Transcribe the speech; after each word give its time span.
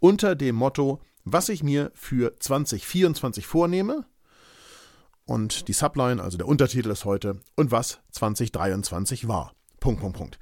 unter 0.00 0.34
dem 0.34 0.56
Motto, 0.56 1.00
was 1.22 1.48
ich 1.48 1.62
mir 1.62 1.92
für 1.94 2.36
2024 2.36 3.46
vornehme. 3.46 4.04
Und 5.24 5.68
die 5.68 5.72
Subline, 5.72 6.20
also 6.20 6.36
der 6.36 6.48
Untertitel 6.48 6.90
ist 6.90 7.04
heute, 7.04 7.38
und 7.54 7.70
was 7.70 8.00
2023 8.10 9.28
war. 9.28 9.54
Punkt, 9.78 10.00
Punkt, 10.00 10.18
Punkt 10.18 10.40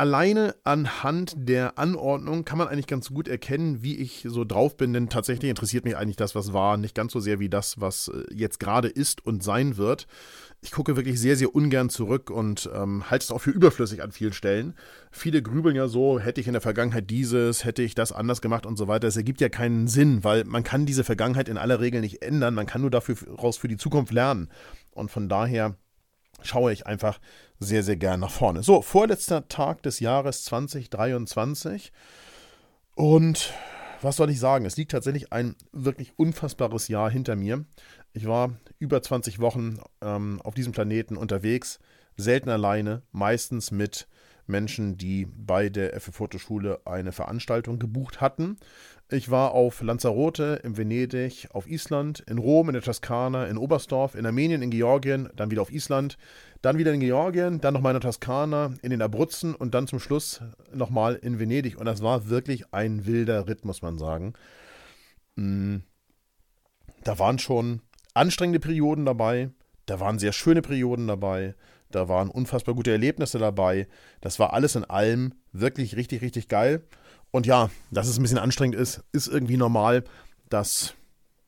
alleine 0.00 0.56
anhand 0.64 1.34
der 1.36 1.78
Anordnung 1.78 2.46
kann 2.46 2.56
man 2.56 2.68
eigentlich 2.68 2.86
ganz 2.86 3.10
gut 3.10 3.28
erkennen, 3.28 3.82
wie 3.82 3.96
ich 3.96 4.24
so 4.26 4.46
drauf 4.46 4.78
bin, 4.78 4.94
denn 4.94 5.10
tatsächlich 5.10 5.50
interessiert 5.50 5.84
mich 5.84 5.94
eigentlich 5.94 6.16
das, 6.16 6.34
was 6.34 6.54
war, 6.54 6.78
nicht 6.78 6.94
ganz 6.94 7.12
so 7.12 7.20
sehr 7.20 7.38
wie 7.38 7.50
das, 7.50 7.82
was 7.82 8.08
äh, 8.08 8.24
jetzt 8.34 8.60
gerade 8.60 8.88
ist 8.88 9.26
und 9.26 9.42
sein 9.42 9.76
wird. 9.76 10.06
Ich 10.62 10.70
gucke 10.70 10.96
wirklich 10.96 11.20
sehr, 11.20 11.36
sehr 11.36 11.54
ungern 11.54 11.90
zurück 11.90 12.30
und 12.30 12.70
ähm, 12.74 13.10
halte 13.10 13.24
es 13.24 13.30
auch 13.30 13.42
für 13.42 13.50
überflüssig 13.50 14.02
an 14.02 14.10
vielen 14.10 14.32
Stellen. 14.32 14.74
Viele 15.10 15.42
grübeln 15.42 15.76
ja 15.76 15.86
so, 15.86 16.18
hätte 16.18 16.40
ich 16.40 16.46
in 16.46 16.54
der 16.54 16.62
Vergangenheit 16.62 17.10
dieses, 17.10 17.66
hätte 17.66 17.82
ich 17.82 17.94
das 17.94 18.10
anders 18.10 18.40
gemacht 18.40 18.64
und 18.64 18.78
so 18.78 18.88
weiter. 18.88 19.06
Es 19.06 19.18
ergibt 19.18 19.42
ja 19.42 19.50
keinen 19.50 19.86
Sinn, 19.86 20.24
weil 20.24 20.44
man 20.44 20.62
kann 20.62 20.86
diese 20.86 21.04
Vergangenheit 21.04 21.50
in 21.50 21.58
aller 21.58 21.78
Regel 21.78 22.00
nicht 22.00 22.22
ändern. 22.22 22.54
Man 22.54 22.66
kann 22.66 22.80
nur 22.80 22.90
dafür 22.90 23.16
raus 23.36 23.58
für 23.58 23.68
die 23.68 23.76
Zukunft 23.76 24.14
lernen. 24.14 24.48
Und 24.92 25.10
von 25.10 25.28
daher 25.28 25.76
schaue 26.42 26.72
ich 26.72 26.86
einfach 26.86 27.20
sehr, 27.58 27.82
sehr 27.82 27.96
gern 27.96 28.20
nach 28.20 28.30
vorne. 28.30 28.62
So, 28.62 28.82
vorletzter 28.82 29.48
Tag 29.48 29.82
des 29.82 30.00
Jahres 30.00 30.44
2023. 30.44 31.92
Und 32.94 33.52
was 34.02 34.16
soll 34.16 34.30
ich 34.30 34.40
sagen? 34.40 34.64
Es 34.64 34.76
liegt 34.76 34.92
tatsächlich 34.92 35.32
ein 35.32 35.56
wirklich 35.72 36.12
unfassbares 36.16 36.88
Jahr 36.88 37.10
hinter 37.10 37.36
mir. 37.36 37.64
Ich 38.12 38.26
war 38.26 38.56
über 38.78 39.02
20 39.02 39.40
Wochen 39.40 39.78
ähm, 40.00 40.40
auf 40.42 40.54
diesem 40.54 40.72
Planeten 40.72 41.16
unterwegs, 41.16 41.78
selten 42.16 42.48
alleine, 42.48 43.02
meistens 43.12 43.70
mit 43.70 44.08
Menschen, 44.50 44.96
die 44.96 45.26
bei 45.26 45.68
der 45.68 45.98
FF-Fotoschule 45.98 46.80
eine 46.84 47.12
Veranstaltung 47.12 47.78
gebucht 47.78 48.20
hatten. 48.20 48.56
Ich 49.12 49.30
war 49.30 49.52
auf 49.52 49.82
Lanzarote, 49.82 50.60
in 50.62 50.76
Venedig, 50.76 51.48
auf 51.52 51.66
Island, 51.66 52.20
in 52.28 52.38
Rom, 52.38 52.68
in 52.68 52.74
der 52.74 52.82
Toskana, 52.82 53.46
in 53.46 53.58
Oberstdorf, 53.58 54.14
in 54.14 54.24
Armenien, 54.24 54.62
in 54.62 54.70
Georgien, 54.70 55.28
dann 55.34 55.50
wieder 55.50 55.62
auf 55.62 55.72
Island, 55.72 56.16
dann 56.62 56.78
wieder 56.78 56.92
in 56.92 57.00
Georgien, 57.00 57.60
dann 57.60 57.74
nochmal 57.74 57.94
in 57.94 58.00
der 58.00 58.08
Toskana, 58.08 58.74
in 58.82 58.90
den 58.90 59.02
Abruzzen 59.02 59.54
und 59.54 59.74
dann 59.74 59.88
zum 59.88 59.98
Schluss 59.98 60.42
nochmal 60.72 61.16
in 61.16 61.40
Venedig. 61.40 61.76
Und 61.76 61.86
das 61.86 62.02
war 62.02 62.28
wirklich 62.28 62.72
ein 62.72 63.06
wilder 63.06 63.48
Ritt, 63.48 63.64
muss 63.64 63.82
man 63.82 63.98
sagen. 63.98 64.34
Mm. 65.34 65.78
Da 67.02 67.18
waren 67.18 67.38
schon 67.38 67.80
anstrengende 68.14 68.60
Perioden 68.60 69.06
dabei, 69.06 69.50
da 69.86 69.98
waren 70.00 70.18
sehr 70.18 70.32
schöne 70.32 70.62
Perioden 70.62 71.08
dabei, 71.08 71.54
da 71.90 72.08
waren 72.08 72.30
unfassbar 72.30 72.74
gute 72.74 72.90
Erlebnisse 72.90 73.38
dabei. 73.38 73.88
Das 74.20 74.38
war 74.38 74.52
alles 74.52 74.76
in 74.76 74.84
allem 74.84 75.34
wirklich 75.52 75.96
richtig, 75.96 76.22
richtig 76.22 76.48
geil. 76.48 76.84
Und 77.30 77.46
ja, 77.46 77.70
dass 77.90 78.08
es 78.08 78.18
ein 78.18 78.22
bisschen 78.22 78.38
anstrengend 78.38 78.76
ist, 78.76 79.02
ist 79.12 79.28
irgendwie 79.28 79.56
normal. 79.56 80.04
Das, 80.48 80.94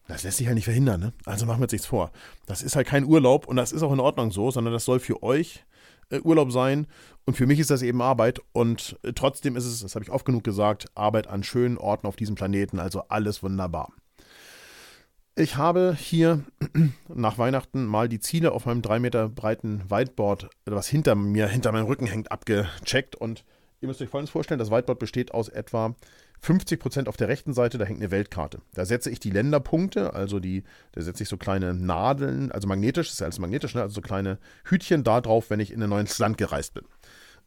das 0.08 0.22
lässt 0.22 0.38
sich 0.38 0.46
halt 0.46 0.54
nicht 0.54 0.64
verhindern. 0.64 1.00
Ne? 1.00 1.12
Also 1.24 1.46
machen 1.46 1.60
wir 1.60 1.64
uns 1.64 1.72
nichts 1.72 1.86
vor. 1.86 2.12
Das 2.46 2.62
ist 2.62 2.76
halt 2.76 2.86
kein 2.86 3.04
Urlaub 3.04 3.46
und 3.46 3.56
das 3.56 3.72
ist 3.72 3.82
auch 3.82 3.92
in 3.92 4.00
Ordnung 4.00 4.30
so, 4.30 4.50
sondern 4.50 4.72
das 4.72 4.84
soll 4.84 5.00
für 5.00 5.22
euch 5.22 5.64
äh, 6.10 6.20
Urlaub 6.20 6.52
sein. 6.52 6.86
Und 7.24 7.36
für 7.36 7.46
mich 7.46 7.58
ist 7.58 7.70
das 7.70 7.82
eben 7.82 8.02
Arbeit. 8.02 8.40
Und 8.52 8.98
äh, 9.02 9.12
trotzdem 9.12 9.56
ist 9.56 9.64
es, 9.64 9.80
das 9.80 9.94
habe 9.94 10.04
ich 10.04 10.10
oft 10.10 10.24
genug 10.24 10.44
gesagt, 10.44 10.86
Arbeit 10.94 11.26
an 11.26 11.42
schönen 11.42 11.78
Orten 11.78 12.06
auf 12.06 12.16
diesem 12.16 12.34
Planeten. 12.34 12.78
Also 12.78 13.02
alles 13.08 13.42
wunderbar. 13.42 13.92
Ich 15.34 15.56
habe 15.56 15.96
hier 15.98 16.44
nach 17.08 17.38
Weihnachten 17.38 17.86
mal 17.86 18.08
die 18.08 18.20
Ziele 18.20 18.52
auf 18.52 18.66
meinem 18.66 18.82
drei 18.82 18.98
Meter 18.98 19.30
breiten 19.30 19.82
Whiteboard, 19.90 20.50
was 20.66 20.88
hinter 20.88 21.14
mir, 21.14 21.48
hinter 21.48 21.72
meinem 21.72 21.86
Rücken 21.86 22.06
hängt, 22.06 22.30
abgecheckt 22.30 23.16
und 23.16 23.44
Ihr 23.80 23.88
müsst 23.88 24.00
euch 24.00 24.08
folgendes 24.08 24.30
vorstellen: 24.30 24.60
Das 24.60 24.70
Whiteboard 24.70 25.00
besteht 25.00 25.34
aus 25.34 25.48
etwa 25.48 25.96
50 26.40 26.78
Prozent 26.78 27.08
auf 27.08 27.16
der 27.16 27.28
rechten 27.28 27.52
Seite, 27.52 27.78
da 27.78 27.84
hängt 27.84 28.00
eine 28.00 28.10
Weltkarte. 28.10 28.60
Da 28.74 28.84
setze 28.84 29.10
ich 29.10 29.20
die 29.20 29.30
Länderpunkte, 29.30 30.14
also 30.14 30.38
die, 30.38 30.62
da 30.92 31.02
setze 31.02 31.24
ich 31.24 31.28
so 31.28 31.36
kleine 31.36 31.74
Nadeln, 31.74 32.52
also 32.52 32.68
magnetisch, 32.68 33.08
das 33.08 33.14
ist 33.14 33.20
ja 33.20 33.26
alles 33.26 33.38
magnetisch, 33.38 33.74
ne? 33.74 33.82
also 33.82 33.94
so 33.94 34.00
kleine 34.00 34.38
Hütchen 34.64 35.02
da 35.02 35.20
drauf, 35.20 35.50
wenn 35.50 35.60
ich 35.60 35.72
in 35.72 35.82
ein 35.82 35.90
neues 35.90 36.18
Land 36.18 36.38
gereist 36.38 36.74
bin. 36.74 36.84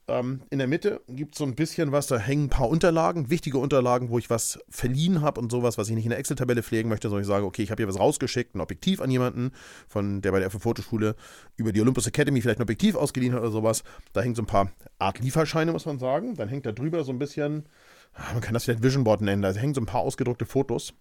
Ähm, 0.07 0.41
in 0.51 0.59
der 0.59 0.67
Mitte 0.67 1.01
gibt 1.07 1.33
es 1.33 1.39
so 1.39 1.45
ein 1.45 1.55
bisschen 1.55 1.91
was, 1.91 2.05
da 2.05 2.17
hängen 2.19 2.45
ein 2.45 2.49
paar 2.49 2.69
Unterlagen, 2.69 3.31
wichtige 3.31 3.57
Unterlagen, 3.57 4.09
wo 4.09 4.19
ich 4.19 4.29
was 4.29 4.59
verliehen 4.69 5.21
habe 5.21 5.41
und 5.41 5.51
sowas, 5.51 5.79
was 5.79 5.89
ich 5.89 5.95
nicht 5.95 6.05
in 6.05 6.11
der 6.11 6.19
Excel-Tabelle 6.19 6.61
pflegen 6.61 6.89
möchte, 6.89 7.09
sondern 7.09 7.23
ich 7.23 7.27
sage, 7.27 7.45
okay, 7.45 7.63
ich 7.63 7.71
habe 7.71 7.81
hier 7.81 7.87
was 7.87 7.99
rausgeschickt, 7.99 8.53
ein 8.53 8.61
Objektiv 8.61 9.01
an 9.01 9.09
jemanden, 9.09 9.51
von 9.87 10.21
der 10.21 10.31
bei 10.31 10.39
der 10.39 10.51
Fotoschule 10.51 11.15
über 11.55 11.71
die 11.71 11.81
Olympus 11.81 12.05
Academy 12.05 12.39
vielleicht 12.39 12.59
ein 12.59 12.63
Objektiv 12.63 12.95
ausgeliehen 12.95 13.33
hat 13.33 13.41
oder 13.41 13.51
sowas. 13.51 13.83
Da 14.13 14.21
hängen 14.21 14.35
so 14.35 14.43
ein 14.43 14.47
paar 14.47 14.71
Art 14.99 15.19
Lieferscheine, 15.19 15.71
muss 15.71 15.87
man 15.87 15.97
sagen. 15.97 16.35
Dann 16.35 16.49
hängt 16.49 16.67
da 16.67 16.71
drüber 16.71 17.03
so 17.03 17.11
ein 17.11 17.17
bisschen, 17.17 17.65
ah, 18.13 18.33
man 18.33 18.41
kann 18.41 18.53
das 18.53 18.65
vielleicht 18.65 18.83
Vision 18.83 19.03
Board 19.03 19.21
nennen, 19.21 19.41
da 19.41 19.51
hängen 19.53 19.73
so 19.73 19.81
ein 19.81 19.87
paar 19.87 20.01
ausgedruckte 20.01 20.45
Fotos. 20.45 20.93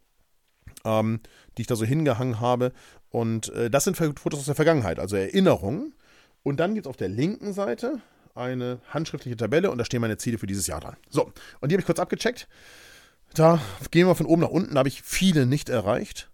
Ähm, 0.86 1.20
die 1.56 1.62
ich 1.62 1.66
da 1.66 1.76
so 1.76 1.84
hingehangen 1.84 2.40
habe. 2.40 2.72
Und 3.08 3.50
äh, 3.50 3.70
das 3.70 3.84
sind 3.84 3.96
Fotos 3.96 4.40
aus 4.40 4.46
der 4.46 4.54
Vergangenheit, 4.54 4.98
also 4.98 5.16
Erinnerungen. 5.16 5.94
Und 6.42 6.60
dann 6.60 6.74
gibt 6.74 6.86
es 6.86 6.90
auf 6.90 6.96
der 6.96 7.08
linken 7.08 7.54
Seite 7.54 8.00
eine 8.34 8.80
handschriftliche 8.88 9.36
Tabelle 9.36 9.70
und 9.70 9.78
da 9.78 9.84
stehen 9.84 10.00
meine 10.00 10.16
Ziele 10.16 10.38
für 10.38 10.46
dieses 10.46 10.66
Jahr 10.66 10.80
dran. 10.80 10.96
So, 11.08 11.32
und 11.60 11.70
die 11.70 11.74
habe 11.74 11.80
ich 11.80 11.86
kurz 11.86 11.98
abgecheckt. 11.98 12.48
Da 13.34 13.60
gehen 13.90 14.06
wir 14.06 14.14
von 14.14 14.26
oben 14.26 14.42
nach 14.42 14.48
unten, 14.48 14.74
da 14.74 14.78
habe 14.80 14.88
ich 14.88 15.02
viele 15.02 15.46
nicht 15.46 15.68
erreicht. 15.68 16.30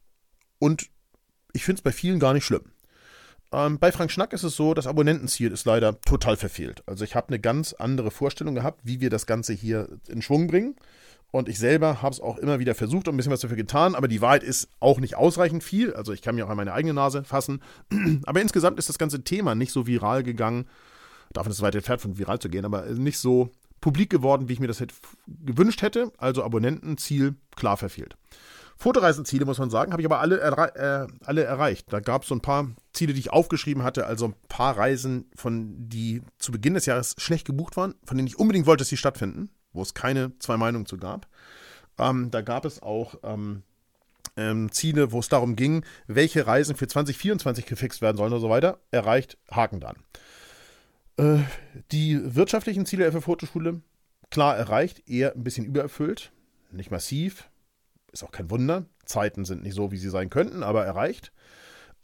Und 0.59 0.91
ich 1.53 1.65
finde 1.65 1.79
es 1.79 1.83
bei 1.83 1.93
vielen 1.93 2.21
gar 2.21 2.35
nicht 2.35 2.45
schlimm. 2.45 2.73
Ähm, 3.53 3.79
bei 3.79 3.91
Frank 3.91 4.11
Schnack 4.11 4.33
ist 4.33 4.45
es 4.45 4.55
so, 4.55 4.75
das 4.75 4.87
Abonnentenziel 4.87 5.51
ist 5.51 5.65
leider 5.65 6.01
total 6.03 6.37
verfehlt. 6.37 6.83
Also 6.87 7.05
ich 7.05 7.15
habe 7.17 7.29
eine 7.29 7.41
ganz 7.41 7.73
andere 7.73 8.11
Vorstellung 8.11 8.55
gehabt, 8.55 8.81
wie 8.85 9.01
wir 9.01 9.11
das 9.11 9.27
Ganze 9.27 9.53
hier 9.53 9.89
in 10.09 10.23
Schwung 10.23 10.47
bringen. 10.47 10.77
Und 11.33 11.49
ich 11.49 11.59
selber 11.59 12.03
habe 12.03 12.13
es 12.13 12.21
auch 12.21 12.39
immer 12.39 12.59
wieder 12.59 12.75
versucht 12.75 13.07
und 13.07 13.15
ein 13.15 13.17
bisschen 13.17 13.33
was 13.33 13.41
dafür 13.41 13.57
getan, 13.57 13.95
aber 13.95 14.09
die 14.09 14.21
Wahrheit 14.21 14.43
ist 14.43 14.69
auch 14.81 14.99
nicht 14.99 15.15
ausreichend 15.15 15.63
viel. 15.63 15.95
Also 15.95 16.13
ich 16.13 16.23
kann 16.23 16.35
mir 16.35 16.45
auch 16.45 16.51
an 16.51 16.57
meine 16.57 16.73
eigene 16.73 16.95
Nase 16.95 17.23
fassen. 17.23 17.63
Aber 18.27 18.41
insgesamt 18.41 18.81
ist 18.81 18.89
das 18.89 18.99
ganze 18.99 19.23
Thema 19.23 19.55
nicht 19.55 19.71
so 19.71 19.87
viral 19.87 20.25
gegangen, 20.25 20.67
davon 21.33 21.51
ist 21.51 21.59
es 21.59 21.63
weit 21.63 21.75
entfernt 21.75 22.01
von 22.01 22.19
viral 22.19 22.39
zu 22.39 22.49
gehen, 22.49 22.65
aber 22.65 22.87
nicht 22.87 23.19
so 23.19 23.51
publik 23.81 24.11
geworden, 24.11 24.49
wie 24.49 24.55
ich 24.55 24.61
mir 24.61 24.67
das 24.67 24.81
hätte, 24.81 24.95
gewünscht 25.27 25.83
hätte. 25.83 26.13
Also 26.19 26.45
Abonnentenziel 26.45 27.35
klar 27.57 27.77
verfehlt. 27.77 28.17
Fotoreisenziele, 28.77 29.45
muss 29.45 29.59
man 29.59 29.69
sagen, 29.69 29.93
habe 29.93 30.01
ich 30.01 30.07
aber 30.07 30.21
alle, 30.21 30.41
äh, 30.41 31.07
alle 31.25 31.45
erreicht. 31.45 31.93
Da 31.93 32.01
gab 32.01 32.23
es 32.23 32.29
so 32.29 32.35
ein 32.35 32.41
paar 32.41 32.71
Ziele, 32.95 33.13
die 33.13 33.21
ich 33.21 33.31
aufgeschrieben 33.31 33.83
hatte, 33.83 34.07
also 34.07 34.29
ein 34.29 34.35
paar 34.49 34.79
Reisen, 34.79 35.31
von 35.35 35.75
die 35.89 36.23
zu 36.39 36.51
Beginn 36.51 36.73
des 36.73 36.87
Jahres 36.87 37.15
schlecht 37.19 37.47
gebucht 37.47 37.77
waren, 37.77 37.95
von 38.05 38.17
denen 38.17 38.27
ich 38.27 38.39
unbedingt 38.39 38.67
wollte, 38.67 38.81
dass 38.81 38.89
sie 38.89 38.97
stattfinden, 38.97 39.51
wo 39.75 39.83
es 39.83 39.93
keine 39.93 40.33
zwei 40.39 40.57
Meinungen 40.57 40.87
zu 40.87 40.97
gab. 40.97 41.27
Ähm, 41.99 42.31
da 42.31 42.41
gab 42.41 42.65
es 42.65 42.83
auch 42.83 43.17
ähm, 43.23 43.65
ähm, 44.39 44.73
Ziele, 44.73 45.13
wo 45.13 45.19
es 45.19 45.29
darum 45.29 45.57
ging, 45.57 45.85
welche 46.07 46.47
Reisen 46.47 46.75
für 46.75 46.87
2024 46.87 47.67
gefixt 47.67 48.01
werden 48.01 48.17
sollen 48.17 48.33
und 48.33 48.41
so 48.41 48.49
weiter. 48.49 48.79
Erreicht, 48.91 49.37
Haken 49.51 49.81
dran. 49.81 49.97
Äh, 51.21 51.43
die 51.93 52.35
wirtschaftlichen 52.35 52.87
Ziele 52.87 53.05
der 53.05 53.13
FF-Fotoschule, 53.13 53.83
klar 54.31 54.57
erreicht, 54.57 55.07
eher 55.07 55.35
ein 55.35 55.45
bisschen 55.45 55.67
übererfüllt. 55.67 56.33
Nicht 56.71 56.91
massiv, 56.91 57.51
ist 58.11 58.23
auch 58.25 58.33
kein 58.33 58.51
Wunder. 58.51 58.87
Zeiten 59.05 59.45
sind 59.45 59.63
nicht 59.63 59.75
so, 59.75 59.93
wie 59.93 59.99
sie 59.99 60.09
sein 60.09 60.31
könnten, 60.31 60.63
aber 60.63 60.85
erreicht. 60.85 61.33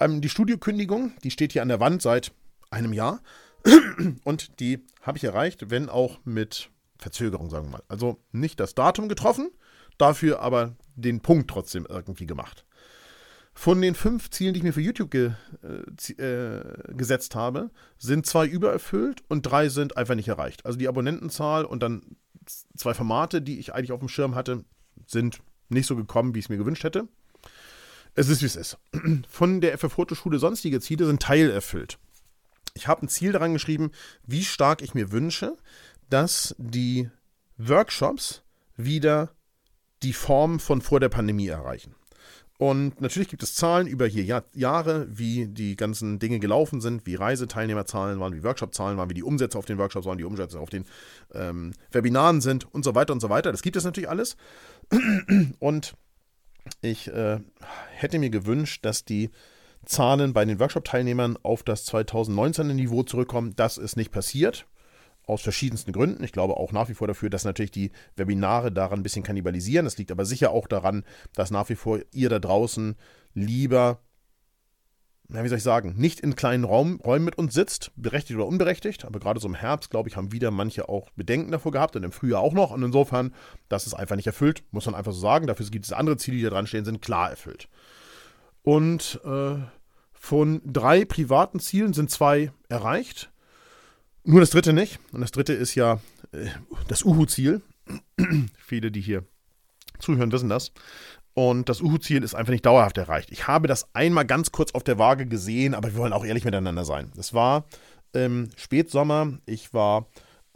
Ähm, 0.00 0.20
die 0.20 0.28
Studiokündigung, 0.28 1.12
die 1.24 1.30
steht 1.30 1.52
hier 1.52 1.62
an 1.62 1.68
der 1.68 1.80
Wand 1.80 2.02
seit 2.02 2.32
einem 2.70 2.92
Jahr. 2.92 3.22
Und 4.24 4.60
die 4.60 4.84
habe 5.00 5.16
ich 5.16 5.24
erreicht, 5.24 5.70
wenn 5.70 5.88
auch 5.88 6.18
mit 6.24 6.70
Verzögerung, 6.98 7.48
sagen 7.48 7.66
wir 7.66 7.78
mal. 7.78 7.82
Also 7.88 8.18
nicht 8.32 8.60
das 8.60 8.74
Datum 8.74 9.08
getroffen, 9.08 9.50
dafür 9.96 10.40
aber 10.40 10.76
den 10.94 11.20
Punkt 11.20 11.48
trotzdem 11.48 11.86
irgendwie 11.88 12.26
gemacht. 12.26 12.66
Von 13.58 13.80
den 13.80 13.94
fünf 13.94 14.28
Zielen, 14.28 14.52
die 14.52 14.58
ich 14.58 14.64
mir 14.64 14.74
für 14.74 14.82
YouTube 14.82 15.10
ge, 15.10 15.32
äh, 15.62 16.22
äh, 16.22 16.92
gesetzt 16.92 17.34
habe, 17.34 17.70
sind 17.96 18.26
zwei 18.26 18.46
übererfüllt 18.46 19.22
und 19.28 19.42
drei 19.42 19.70
sind 19.70 19.96
einfach 19.96 20.14
nicht 20.14 20.28
erreicht. 20.28 20.66
Also 20.66 20.78
die 20.78 20.86
Abonnentenzahl 20.86 21.64
und 21.64 21.82
dann 21.82 22.16
zwei 22.76 22.92
Formate, 22.92 23.40
die 23.40 23.58
ich 23.58 23.72
eigentlich 23.72 23.92
auf 23.92 24.00
dem 24.00 24.10
Schirm 24.10 24.34
hatte, 24.34 24.62
sind 25.06 25.40
nicht 25.70 25.86
so 25.86 25.96
gekommen, 25.96 26.34
wie 26.34 26.40
ich 26.40 26.44
es 26.44 26.48
mir 26.50 26.58
gewünscht 26.58 26.84
hätte. 26.84 27.08
Es 28.14 28.28
ist, 28.28 28.42
wie 28.42 28.46
es 28.46 28.56
ist. 28.56 28.76
Von 29.28 29.62
der 29.62 29.76
FF-Fotoschule 29.78 30.38
sonstige 30.38 30.78
Ziele 30.80 31.06
sind 31.06 31.22
teilerfüllt. 31.22 31.98
Ich 32.74 32.88
habe 32.88 33.06
ein 33.06 33.08
Ziel 33.08 33.32
daran 33.32 33.54
geschrieben, 33.54 33.90
wie 34.26 34.44
stark 34.44 34.82
ich 34.82 34.92
mir 34.92 35.12
wünsche, 35.12 35.56
dass 36.10 36.54
die 36.58 37.08
Workshops 37.56 38.42
wieder 38.76 39.30
die 40.02 40.12
Form 40.12 40.60
von 40.60 40.82
vor 40.82 41.00
der 41.00 41.08
Pandemie 41.08 41.48
erreichen. 41.48 41.94
Und 42.58 43.00
natürlich 43.00 43.28
gibt 43.28 43.42
es 43.42 43.54
Zahlen 43.54 43.86
über 43.86 44.06
hier 44.06 44.24
Jahr, 44.24 44.44
Jahre, 44.54 45.06
wie 45.10 45.46
die 45.46 45.76
ganzen 45.76 46.18
Dinge 46.18 46.38
gelaufen 46.38 46.80
sind, 46.80 47.04
wie 47.06 47.14
Reiseteilnehmerzahlen 47.14 48.18
waren, 48.18 48.34
wie 48.34 48.42
Workshopzahlen 48.42 48.96
waren, 48.96 49.10
wie 49.10 49.14
die 49.14 49.22
Umsätze 49.22 49.58
auf 49.58 49.66
den 49.66 49.78
Workshops 49.78 50.06
waren, 50.06 50.16
die 50.16 50.24
Umsätze 50.24 50.58
auf 50.58 50.70
den 50.70 50.86
ähm, 51.34 51.74
Webinaren 51.92 52.40
sind 52.40 52.72
und 52.72 52.84
so 52.84 52.94
weiter 52.94 53.12
und 53.12 53.20
so 53.20 53.28
weiter. 53.28 53.52
Das 53.52 53.62
gibt 53.62 53.76
es 53.76 53.84
natürlich 53.84 54.08
alles. 54.08 54.36
Und 55.58 55.94
ich 56.80 57.08
äh, 57.08 57.40
hätte 57.90 58.18
mir 58.18 58.30
gewünscht, 58.30 58.84
dass 58.84 59.04
die 59.04 59.30
Zahlen 59.84 60.32
bei 60.32 60.44
den 60.44 60.58
Workshop-Teilnehmern 60.58 61.38
auf 61.42 61.62
das 61.62 61.86
2019er 61.88 62.72
Niveau 62.72 63.02
zurückkommen. 63.02 63.54
Das 63.54 63.78
ist 63.78 63.96
nicht 63.96 64.10
passiert. 64.10 64.66
Aus 65.26 65.42
verschiedensten 65.42 65.92
Gründen. 65.92 66.22
Ich 66.22 66.32
glaube 66.32 66.56
auch 66.56 66.72
nach 66.72 66.88
wie 66.88 66.94
vor 66.94 67.08
dafür, 67.08 67.30
dass 67.30 67.44
natürlich 67.44 67.72
die 67.72 67.90
Webinare 68.14 68.70
daran 68.70 69.00
ein 69.00 69.02
bisschen 69.02 69.24
kannibalisieren. 69.24 69.84
Das 69.84 69.98
liegt 69.98 70.12
aber 70.12 70.24
sicher 70.24 70.52
auch 70.52 70.68
daran, 70.68 71.04
dass 71.34 71.50
nach 71.50 71.68
wie 71.68 71.74
vor 71.74 71.98
ihr 72.12 72.28
da 72.28 72.38
draußen 72.38 72.94
lieber 73.34 74.00
na, 75.28 75.42
wie 75.42 75.48
soll 75.48 75.58
ich 75.58 75.64
sagen, 75.64 75.94
nicht 75.96 76.20
in 76.20 76.36
kleinen 76.36 76.64
Raum, 76.64 77.00
Räumen 77.04 77.24
mit 77.24 77.36
uns 77.36 77.52
sitzt, 77.52 77.90
berechtigt 77.96 78.38
oder 78.38 78.46
unberechtigt. 78.46 79.04
Aber 79.04 79.18
gerade 79.18 79.40
so 79.40 79.48
im 79.48 79.54
Herbst, 79.54 79.90
glaube 79.90 80.08
ich, 80.08 80.16
haben 80.16 80.32
wieder 80.32 80.50
manche 80.50 80.88
auch 80.88 81.10
Bedenken 81.16 81.50
davor 81.50 81.72
gehabt 81.72 81.96
und 81.96 82.04
im 82.04 82.12
Frühjahr 82.12 82.40
auch 82.40 82.52
noch. 82.52 82.70
Und 82.70 82.82
insofern, 82.82 83.34
das 83.68 83.86
ist 83.86 83.94
einfach 83.94 84.16
nicht 84.16 84.28
erfüllt, 84.28 84.62
muss 84.70 84.86
man 84.86 84.94
einfach 84.94 85.12
so 85.12 85.20
sagen. 85.20 85.48
Dafür 85.48 85.66
gibt 85.66 85.84
es 85.84 85.92
andere 85.92 86.16
Ziele, 86.16 86.36
die 86.36 86.42
da 86.44 86.50
dran 86.50 86.66
stehen, 86.66 86.84
sind 86.84 87.02
klar 87.02 87.30
erfüllt. 87.30 87.68
Und 88.62 89.20
äh, 89.24 89.56
von 90.12 90.60
drei 90.64 91.04
privaten 91.04 91.58
Zielen 91.58 91.92
sind 91.92 92.10
zwei 92.10 92.52
erreicht. 92.68 93.32
Nur 94.28 94.40
das 94.40 94.50
dritte 94.50 94.72
nicht. 94.72 94.98
Und 95.12 95.20
das 95.20 95.30
dritte 95.30 95.52
ist 95.52 95.76
ja 95.76 96.00
äh, 96.32 96.48
das 96.88 97.04
Uhu-Ziel. 97.04 97.62
Viele, 98.58 98.90
die 98.90 99.00
hier 99.00 99.24
zuhören, 100.00 100.32
wissen 100.32 100.48
das. 100.48 100.72
Und 101.34 101.68
das 101.68 101.80
Uhu-Ziel 101.80 102.24
ist 102.24 102.34
einfach 102.34 102.50
nicht 102.50 102.66
dauerhaft 102.66 102.98
erreicht. 102.98 103.30
Ich 103.30 103.46
habe 103.46 103.68
das 103.68 103.94
einmal 103.94 104.26
ganz 104.26 104.50
kurz 104.50 104.72
auf 104.74 104.82
der 104.82 104.98
Waage 104.98 105.26
gesehen, 105.26 105.74
aber 105.74 105.92
wir 105.92 105.98
wollen 105.98 106.12
auch 106.12 106.24
ehrlich 106.24 106.44
miteinander 106.44 106.84
sein. 106.84 107.12
Es 107.16 107.34
war 107.34 107.66
ähm, 108.14 108.48
Spätsommer. 108.56 109.38
Ich 109.46 109.72
war 109.72 110.06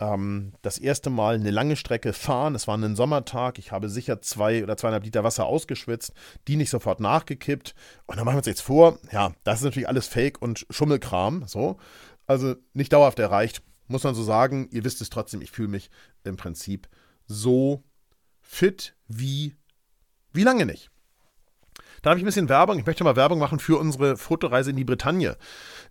ähm, 0.01 0.55
das 0.63 0.79
erste 0.79 1.11
Mal 1.11 1.37
eine 1.37 1.53
lange 1.53 1.77
Strecke 1.77 2.13
fahren. 2.13 2.57
Es 2.57 2.67
war 2.67 2.77
ein 2.77 2.97
Sommertag. 2.97 3.61
Ich 3.61 3.71
habe 3.71 3.89
sicher 3.89 4.21
zwei 4.21 4.65
oder 4.65 4.77
zweieinhalb 4.77 5.05
Liter 5.05 5.23
Wasser 5.23 5.47
ausgeschwitzt, 5.47 6.13
die 6.49 6.57
nicht 6.57 6.71
sofort 6.71 6.99
nachgekippt. 6.99 7.75
Und 8.07 8.17
dann 8.17 8.25
machen 8.25 8.35
wir 8.35 8.39
uns 8.39 8.47
jetzt 8.47 8.63
vor, 8.63 8.99
ja, 9.13 9.33
das 9.45 9.61
ist 9.61 9.65
natürlich 9.65 9.89
alles 9.89 10.09
Fake 10.09 10.43
und 10.43 10.67
Schummelkram. 10.71 11.45
So. 11.47 11.77
Also 12.31 12.55
nicht 12.75 12.93
dauerhaft 12.93 13.19
erreicht, 13.19 13.61
muss 13.89 14.05
man 14.05 14.15
so 14.15 14.23
sagen. 14.23 14.69
Ihr 14.71 14.85
wisst 14.85 15.01
es 15.01 15.11
trotzdem, 15.11 15.43
ich 15.43 15.51
fühle 15.51 15.67
mich 15.67 15.91
im 16.23 16.37
Prinzip 16.37 16.89
so 17.27 17.83
fit 18.41 18.95
wie 19.09 19.57
wie 20.33 20.45
lange 20.45 20.65
nicht? 20.65 20.93
Da 22.03 22.11
habe 22.11 22.21
ich 22.21 22.23
ein 22.23 22.27
bisschen 22.27 22.49
Werbung. 22.49 22.79
Ich 22.79 22.87
möchte 22.87 23.03
mal 23.03 23.17
Werbung 23.17 23.41
machen 23.41 23.59
für 23.59 23.81
unsere 23.81 24.17
Fotoreise 24.17 24.71
in 24.71 24.77
die 24.77 24.85
Bretagne. 24.85 25.37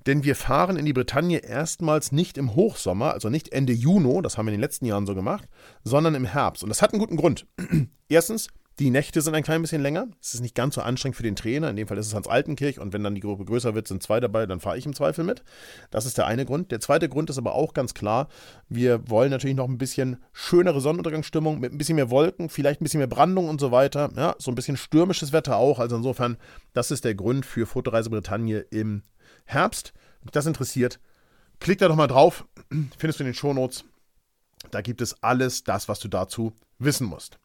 Denn 0.05 0.23
wir 0.23 0.33
fahren 0.33 0.77
in 0.77 0.85
die 0.85 0.93
Bretagne 0.93 1.39
erstmals 1.39 2.13
nicht 2.13 2.37
im 2.37 2.55
Hochsommer, 2.55 3.11
also 3.11 3.27
nicht 3.27 3.51
Ende 3.51 3.73
Juni, 3.73 4.21
das 4.21 4.37
haben 4.37 4.45
wir 4.45 4.53
in 4.53 4.59
den 4.59 4.63
letzten 4.63 4.85
Jahren 4.85 5.05
so 5.05 5.15
gemacht, 5.15 5.49
sondern 5.83 6.15
im 6.15 6.23
Herbst. 6.23 6.63
Und 6.63 6.69
das 6.69 6.81
hat 6.81 6.93
einen 6.93 7.01
guten 7.01 7.17
Grund. 7.17 7.47
Erstens, 8.07 8.47
die 8.79 8.91
Nächte 8.91 9.21
sind 9.21 9.35
ein 9.35 9.43
klein 9.43 9.61
bisschen 9.61 9.81
länger. 9.81 10.07
Es 10.21 10.33
ist 10.33 10.39
nicht 10.39 10.55
ganz 10.55 10.75
so 10.75 10.81
anstrengend 10.81 11.17
für 11.17 11.23
den 11.23 11.35
Trainer. 11.35 11.69
In 11.69 11.75
dem 11.75 11.87
Fall 11.87 11.97
ist 11.97 12.07
es 12.07 12.13
Hans 12.13 12.29
Altenkirch. 12.29 12.79
Und 12.79 12.93
wenn 12.93 13.03
dann 13.03 13.13
die 13.13 13.21
Gruppe 13.21 13.43
größer 13.43 13.75
wird, 13.75 13.89
sind 13.89 14.01
zwei 14.01 14.21
dabei, 14.21 14.45
dann 14.45 14.61
fahre 14.61 14.77
ich 14.77 14.85
im 14.85 14.95
Zweifel 14.95 15.25
mit. 15.25 15.43
Das 15.91 16.05
ist 16.05 16.17
der 16.17 16.27
eine 16.27 16.45
Grund. 16.45 16.71
Der 16.71 16.79
zweite 16.79 17.09
Grund 17.09 17.29
ist 17.29 17.37
aber 17.37 17.55
auch 17.55 17.73
ganz 17.73 17.93
klar. 17.93 18.29
Wir 18.69 19.09
wollen 19.09 19.31
natürlich 19.31 19.57
noch 19.57 19.67
ein 19.67 19.77
bisschen 19.77 20.23
schönere 20.31 20.79
Sonnenuntergangsstimmung 20.79 21.59
mit 21.59 21.73
ein 21.73 21.77
bisschen 21.77 21.97
mehr 21.97 22.09
Wolken, 22.09 22.47
vielleicht 22.47 22.79
ein 22.79 22.85
bisschen 22.85 22.99
mehr 22.99 23.07
Brandung 23.07 23.49
und 23.49 23.59
so 23.59 23.71
weiter. 23.71 24.11
Ja, 24.15 24.35
so 24.39 24.49
ein 24.49 24.55
bisschen 24.55 24.77
stürmisches 24.77 25.33
Wetter 25.33 25.57
auch. 25.57 25.79
Also 25.79 25.97
insofern, 25.97 26.37
das 26.71 26.89
ist 26.89 27.03
der 27.03 27.15
Grund 27.15 27.45
für 27.45 27.65
Fotoreise 27.65 28.09
Bretagne 28.09 28.59
im 28.59 29.03
Herbst. 29.43 29.91
Wenn 30.21 30.27
dich 30.27 30.31
das 30.31 30.45
interessiert, 30.45 31.01
klick 31.59 31.79
da 31.79 31.89
doch 31.89 31.95
mal 31.97 32.07
drauf. 32.07 32.45
Findest 32.97 33.19
du 33.19 33.23
in 33.23 33.29
den 33.29 33.35
Shownotes. 33.35 33.83
Da 34.71 34.81
gibt 34.81 35.01
es 35.01 35.21
alles 35.21 35.65
das, 35.65 35.89
was 35.89 35.99
du 35.99 36.07
dazu 36.07 36.53
wissen 36.77 37.07
musst. 37.07 37.39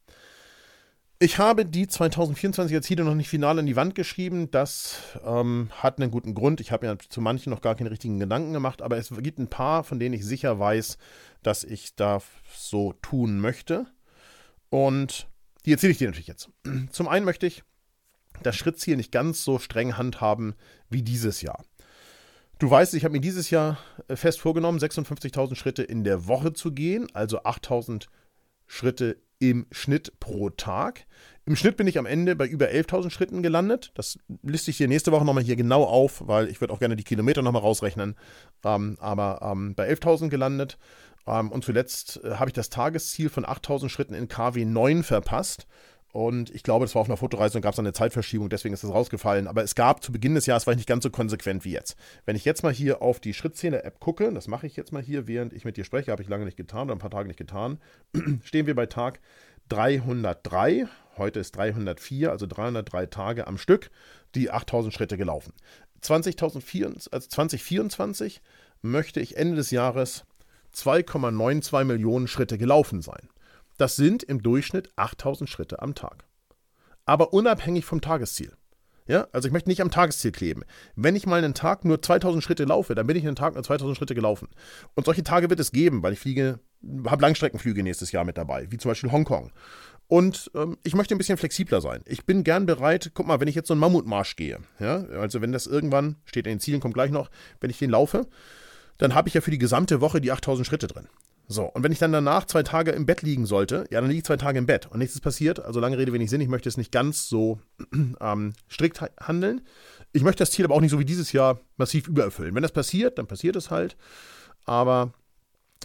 Ich 1.24 1.38
habe 1.38 1.64
die 1.64 1.86
2024er 1.86 2.82
Ziele 2.82 3.02
noch 3.02 3.14
nicht 3.14 3.30
final 3.30 3.58
an 3.58 3.64
die 3.64 3.76
Wand 3.76 3.94
geschrieben. 3.94 4.50
Das 4.50 4.98
ähm, 5.24 5.70
hat 5.70 5.98
einen 5.98 6.10
guten 6.10 6.34
Grund. 6.34 6.60
Ich 6.60 6.70
habe 6.70 6.84
ja 6.84 6.98
zu 6.98 7.22
manchen 7.22 7.48
noch 7.48 7.62
gar 7.62 7.74
keine 7.76 7.90
richtigen 7.90 8.18
Gedanken 8.18 8.52
gemacht, 8.52 8.82
aber 8.82 8.98
es 8.98 9.08
gibt 9.08 9.38
ein 9.38 9.48
paar, 9.48 9.84
von 9.84 9.98
denen 9.98 10.14
ich 10.14 10.26
sicher 10.26 10.58
weiß, 10.58 10.98
dass 11.42 11.64
ich 11.64 11.96
das 11.96 12.24
so 12.54 12.92
tun 13.00 13.40
möchte. 13.40 13.86
Und 14.68 15.26
die 15.64 15.72
erzähle 15.72 15.92
ich 15.92 15.98
dir 15.98 16.08
natürlich 16.08 16.26
jetzt. 16.26 16.50
Zum 16.90 17.08
einen 17.08 17.24
möchte 17.24 17.46
ich 17.46 17.62
das 18.42 18.54
Schrittziel 18.56 18.98
nicht 18.98 19.10
ganz 19.10 19.44
so 19.44 19.58
streng 19.58 19.96
handhaben 19.96 20.52
wie 20.90 21.00
dieses 21.00 21.40
Jahr. 21.40 21.64
Du 22.58 22.70
weißt, 22.70 22.92
ich 22.92 23.04
habe 23.04 23.12
mir 23.12 23.22
dieses 23.22 23.48
Jahr 23.48 23.78
äh, 24.08 24.16
fest 24.16 24.40
vorgenommen, 24.40 24.78
56.000 24.78 25.54
Schritte 25.54 25.84
in 25.84 26.04
der 26.04 26.26
Woche 26.26 26.52
zu 26.52 26.72
gehen, 26.72 27.06
also 27.14 27.44
8.000 27.44 28.08
Schritte 28.66 29.16
im 29.50 29.66
Schnitt 29.70 30.18
pro 30.20 30.50
Tag. 30.50 31.06
Im 31.46 31.56
Schnitt 31.56 31.76
bin 31.76 31.86
ich 31.86 31.98
am 31.98 32.06
Ende 32.06 32.36
bei 32.36 32.46
über 32.46 32.66
11.000 32.66 33.10
Schritten 33.10 33.42
gelandet. 33.42 33.92
Das 33.94 34.18
liste 34.42 34.70
ich 34.70 34.78
dir 34.78 34.88
nächste 34.88 35.12
Woche 35.12 35.24
nochmal 35.24 35.44
hier 35.44 35.56
genau 35.56 35.84
auf, 35.84 36.22
weil 36.26 36.48
ich 36.48 36.60
würde 36.60 36.72
auch 36.72 36.78
gerne 36.78 36.96
die 36.96 37.04
Kilometer 37.04 37.42
nochmal 37.42 37.62
rausrechnen. 37.62 38.16
Ähm, 38.64 38.96
aber 38.98 39.40
ähm, 39.42 39.74
bei 39.74 39.90
11.000 39.90 40.28
gelandet. 40.30 40.78
Ähm, 41.26 41.50
und 41.50 41.64
zuletzt 41.64 42.20
äh, 42.24 42.36
habe 42.36 42.48
ich 42.48 42.54
das 42.54 42.70
Tagesziel 42.70 43.28
von 43.28 43.44
8.000 43.44 43.90
Schritten 43.90 44.14
in 44.14 44.28
KW 44.28 44.64
9 44.64 45.02
verpasst. 45.02 45.66
Und 46.14 46.54
ich 46.54 46.62
glaube, 46.62 46.84
das 46.84 46.94
war 46.94 47.02
auf 47.02 47.08
einer 47.08 47.16
Fotoreise 47.16 47.58
und 47.58 47.62
gab 47.62 47.72
es 47.72 47.78
eine 47.80 47.92
Zeitverschiebung, 47.92 48.48
deswegen 48.48 48.72
ist 48.72 48.84
das 48.84 48.92
rausgefallen. 48.92 49.48
Aber 49.48 49.64
es 49.64 49.74
gab 49.74 50.00
zu 50.00 50.12
Beginn 50.12 50.36
des 50.36 50.46
Jahres, 50.46 50.64
war 50.64 50.72
ich 50.72 50.78
nicht 50.78 50.88
ganz 50.88 51.02
so 51.02 51.10
konsequent 51.10 51.64
wie 51.64 51.72
jetzt. 51.72 51.96
Wenn 52.24 52.36
ich 52.36 52.44
jetzt 52.44 52.62
mal 52.62 52.72
hier 52.72 53.02
auf 53.02 53.18
die 53.18 53.34
Schrittzähler-App 53.34 53.98
gucke, 53.98 54.32
das 54.32 54.46
mache 54.46 54.68
ich 54.68 54.76
jetzt 54.76 54.92
mal 54.92 55.02
hier, 55.02 55.26
während 55.26 55.52
ich 55.52 55.64
mit 55.64 55.76
dir 55.76 55.82
spreche, 55.82 56.12
habe 56.12 56.22
ich 56.22 56.28
lange 56.28 56.44
nicht 56.44 56.56
getan 56.56 56.82
oder 56.82 56.94
ein 56.94 57.00
paar 57.00 57.10
Tage 57.10 57.26
nicht 57.26 57.36
getan, 57.36 57.80
stehen 58.44 58.68
wir 58.68 58.76
bei 58.76 58.86
Tag 58.86 59.18
303. 59.70 60.86
Heute 61.16 61.40
ist 61.40 61.56
304, 61.56 62.30
also 62.30 62.46
303 62.46 63.06
Tage 63.06 63.48
am 63.48 63.58
Stück, 63.58 63.90
die 64.36 64.52
8000 64.52 64.94
Schritte 64.94 65.16
gelaufen. 65.16 65.52
2024, 66.02 67.12
also 67.12 67.28
2024 67.28 68.40
möchte 68.82 69.18
ich 69.18 69.36
Ende 69.36 69.56
des 69.56 69.72
Jahres 69.72 70.26
2,92 70.76 71.82
Millionen 71.82 72.28
Schritte 72.28 72.56
gelaufen 72.56 73.02
sein. 73.02 73.28
Das 73.76 73.96
sind 73.96 74.22
im 74.22 74.42
Durchschnitt 74.42 74.90
8000 74.96 75.50
Schritte 75.50 75.82
am 75.82 75.94
Tag. 75.94 76.24
Aber 77.04 77.32
unabhängig 77.32 77.84
vom 77.84 78.00
Tagesziel. 78.00 78.52
Ja, 79.06 79.26
also 79.32 79.48
ich 79.48 79.52
möchte 79.52 79.68
nicht 79.68 79.82
am 79.82 79.90
Tagesziel 79.90 80.32
kleben. 80.32 80.62
Wenn 80.96 81.14
ich 81.14 81.26
mal 81.26 81.36
einen 81.36 81.52
Tag 81.52 81.84
nur 81.84 82.00
2000 82.00 82.42
Schritte 82.42 82.64
laufe, 82.64 82.94
dann 82.94 83.06
bin 83.06 83.16
ich 83.16 83.26
einen 83.26 83.36
Tag 83.36 83.54
nur 83.54 83.62
2000 83.62 83.98
Schritte 83.98 84.14
gelaufen. 84.14 84.48
Und 84.94 85.04
solche 85.04 85.22
Tage 85.22 85.50
wird 85.50 85.60
es 85.60 85.72
geben, 85.72 86.02
weil 86.02 86.14
ich 86.14 86.20
fliege, 86.20 86.60
habe 87.04 87.20
Langstreckenflüge 87.20 87.82
nächstes 87.82 88.12
Jahr 88.12 88.24
mit 88.24 88.38
dabei, 88.38 88.70
wie 88.70 88.78
zum 88.78 88.90
Beispiel 88.90 89.12
Hongkong. 89.12 89.52
Und 90.06 90.50
ähm, 90.54 90.78
ich 90.84 90.94
möchte 90.94 91.14
ein 91.14 91.18
bisschen 91.18 91.36
flexibler 91.36 91.82
sein. 91.82 92.02
Ich 92.06 92.24
bin 92.24 92.44
gern 92.44 92.64
bereit, 92.64 93.10
guck 93.12 93.26
mal, 93.26 93.40
wenn 93.40 93.48
ich 93.48 93.54
jetzt 93.54 93.68
so 93.68 93.74
einen 93.74 93.80
Mammutmarsch 93.80 94.36
gehe, 94.36 94.58
ja, 94.78 95.04
also 95.04 95.42
wenn 95.42 95.52
das 95.52 95.66
irgendwann, 95.66 96.16
steht 96.24 96.46
in 96.46 96.54
den 96.54 96.60
Zielen, 96.60 96.80
kommt 96.80 96.94
gleich 96.94 97.10
noch, 97.10 97.30
wenn 97.60 97.70
ich 97.70 97.78
den 97.78 97.90
laufe, 97.90 98.26
dann 98.98 99.14
habe 99.14 99.28
ich 99.28 99.34
ja 99.34 99.40
für 99.40 99.50
die 99.50 99.58
gesamte 99.58 100.00
Woche 100.00 100.20
die 100.20 100.32
8000 100.32 100.66
Schritte 100.66 100.86
drin. 100.86 101.08
So, 101.46 101.64
und 101.64 101.82
wenn 101.82 101.92
ich 101.92 101.98
dann 101.98 102.12
danach 102.12 102.46
zwei 102.46 102.62
Tage 102.62 102.92
im 102.92 103.04
Bett 103.04 103.22
liegen 103.22 103.44
sollte, 103.44 103.86
ja, 103.90 104.00
dann 104.00 104.08
liege 104.08 104.18
ich 104.18 104.24
zwei 104.24 104.38
Tage 104.38 104.58
im 104.58 104.66
Bett 104.66 104.86
und 104.86 104.98
nichts 104.98 105.14
ist 105.14 105.20
passiert. 105.20 105.60
Also 105.60 105.78
lange 105.78 105.98
Rede, 105.98 106.12
wenig 106.12 106.30
Sinn. 106.30 106.40
Ich 106.40 106.48
möchte 106.48 106.68
es 106.68 106.76
nicht 106.76 106.90
ganz 106.90 107.28
so 107.28 107.60
ähm, 108.20 108.54
strikt 108.70 109.02
handeln. 109.20 109.60
Ich 110.12 110.22
möchte 110.22 110.42
das 110.42 110.52
Ziel 110.52 110.64
aber 110.64 110.74
auch 110.74 110.80
nicht 110.80 110.90
so 110.90 110.98
wie 110.98 111.04
dieses 111.04 111.32
Jahr 111.32 111.60
massiv 111.76 112.08
übererfüllen. 112.08 112.54
Wenn 112.54 112.62
das 112.62 112.72
passiert, 112.72 113.18
dann 113.18 113.26
passiert 113.26 113.56
es 113.56 113.70
halt. 113.70 113.96
Aber 114.64 115.12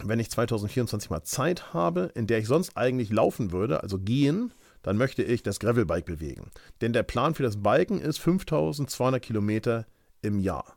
wenn 0.02 0.18
ich 0.18 0.30
2024 0.30 1.10
mal 1.10 1.22
Zeit 1.24 1.74
habe, 1.74 2.10
in 2.14 2.26
der 2.26 2.38
ich 2.38 2.46
sonst 2.46 2.76
eigentlich 2.76 3.10
laufen 3.10 3.52
würde, 3.52 3.82
also 3.82 3.98
gehen, 3.98 4.52
dann 4.82 4.96
möchte 4.96 5.22
ich 5.22 5.42
das 5.42 5.60
Gravelbike 5.60 6.06
bewegen. 6.06 6.50
Denn 6.80 6.94
der 6.94 7.02
Plan 7.02 7.34
für 7.34 7.42
das 7.42 7.62
Biken 7.62 8.00
ist 8.00 8.18
5200 8.18 9.20
Kilometer 9.20 9.86
im 10.22 10.38
Jahr. 10.38 10.76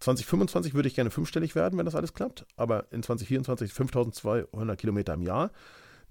2025 0.00 0.74
würde 0.74 0.88
ich 0.88 0.94
gerne 0.94 1.10
fünfstellig 1.10 1.54
werden, 1.54 1.78
wenn 1.78 1.86
das 1.86 1.94
alles 1.94 2.14
klappt, 2.14 2.46
aber 2.56 2.86
in 2.90 3.02
2024 3.02 3.72
5200 3.72 4.78
Kilometer 4.78 5.14
im 5.14 5.22
Jahr. 5.22 5.50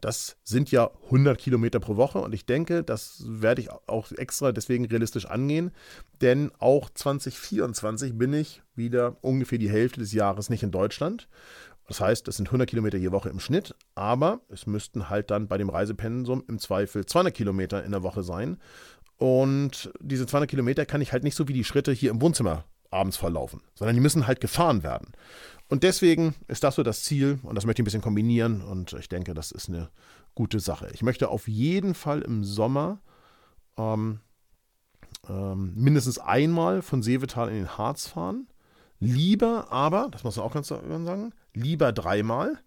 Das 0.01 0.37
sind 0.43 0.71
ja 0.71 0.91
100 1.05 1.37
Kilometer 1.37 1.79
pro 1.79 1.95
Woche 1.95 2.19
und 2.19 2.33
ich 2.33 2.45
denke, 2.45 2.83
das 2.83 3.23
werde 3.25 3.61
ich 3.61 3.71
auch 3.71 4.11
extra 4.11 4.51
deswegen 4.51 4.85
realistisch 4.85 5.25
angehen, 5.25 5.71
denn 6.21 6.51
auch 6.59 6.89
2024 6.89 8.17
bin 8.17 8.33
ich 8.33 8.61
wieder 8.75 9.17
ungefähr 9.21 9.57
die 9.57 9.69
Hälfte 9.69 10.01
des 10.01 10.11
Jahres 10.11 10.49
nicht 10.49 10.63
in 10.63 10.71
Deutschland. 10.71 11.29
Das 11.87 12.01
heißt, 12.01 12.27
es 12.27 12.37
sind 12.37 12.47
100 12.47 12.69
Kilometer 12.69 12.97
je 12.97 13.11
Woche 13.11 13.29
im 13.29 13.39
Schnitt, 13.39 13.73
aber 13.93 14.41
es 14.49 14.65
müssten 14.67 15.09
halt 15.09 15.31
dann 15.31 15.47
bei 15.47 15.57
dem 15.57 15.69
Reisepensum 15.69 16.43
im 16.47 16.59
Zweifel 16.59 17.05
200 17.05 17.33
Kilometer 17.33 17.83
in 17.83 17.91
der 17.91 18.03
Woche 18.03 18.23
sein. 18.23 18.57
Und 19.17 19.91
diese 20.01 20.25
200 20.25 20.49
Kilometer 20.49 20.85
kann 20.85 21.01
ich 21.01 21.13
halt 21.13 21.23
nicht 21.23 21.35
so 21.35 21.47
wie 21.47 21.53
die 21.53 21.63
Schritte 21.63 21.93
hier 21.93 22.11
im 22.11 22.21
Wohnzimmer 22.21 22.65
abends 22.95 23.17
verlaufen, 23.17 23.61
sondern 23.75 23.95
die 23.95 24.01
müssen 24.01 24.27
halt 24.27 24.41
gefahren 24.41 24.83
werden. 24.83 25.11
Und 25.67 25.83
deswegen 25.83 26.35
ist 26.47 26.63
das 26.63 26.75
so 26.75 26.83
das 26.83 27.03
Ziel 27.03 27.39
und 27.43 27.55
das 27.55 27.65
möchte 27.65 27.81
ich 27.81 27.83
ein 27.83 27.85
bisschen 27.85 28.01
kombinieren 28.01 28.61
und 28.61 28.93
ich 28.93 29.09
denke, 29.09 29.33
das 29.33 29.51
ist 29.51 29.69
eine 29.69 29.89
gute 30.35 30.59
Sache. 30.59 30.89
Ich 30.93 31.01
möchte 31.01 31.29
auf 31.29 31.47
jeden 31.47 31.95
Fall 31.95 32.21
im 32.21 32.43
Sommer 32.43 32.99
ähm, 33.77 34.19
ähm, 35.27 35.73
mindestens 35.75 36.19
einmal 36.19 36.81
von 36.81 37.01
Seevetal 37.01 37.49
in 37.49 37.55
den 37.55 37.77
Harz 37.77 38.07
fahren. 38.07 38.47
Lieber 38.99 39.71
aber, 39.71 40.09
das 40.11 40.23
muss 40.23 40.35
man 40.35 40.45
auch 40.45 40.53
ganz 40.53 40.67
sagen, 40.67 41.33
lieber 41.53 41.91
dreimal. 41.91 42.59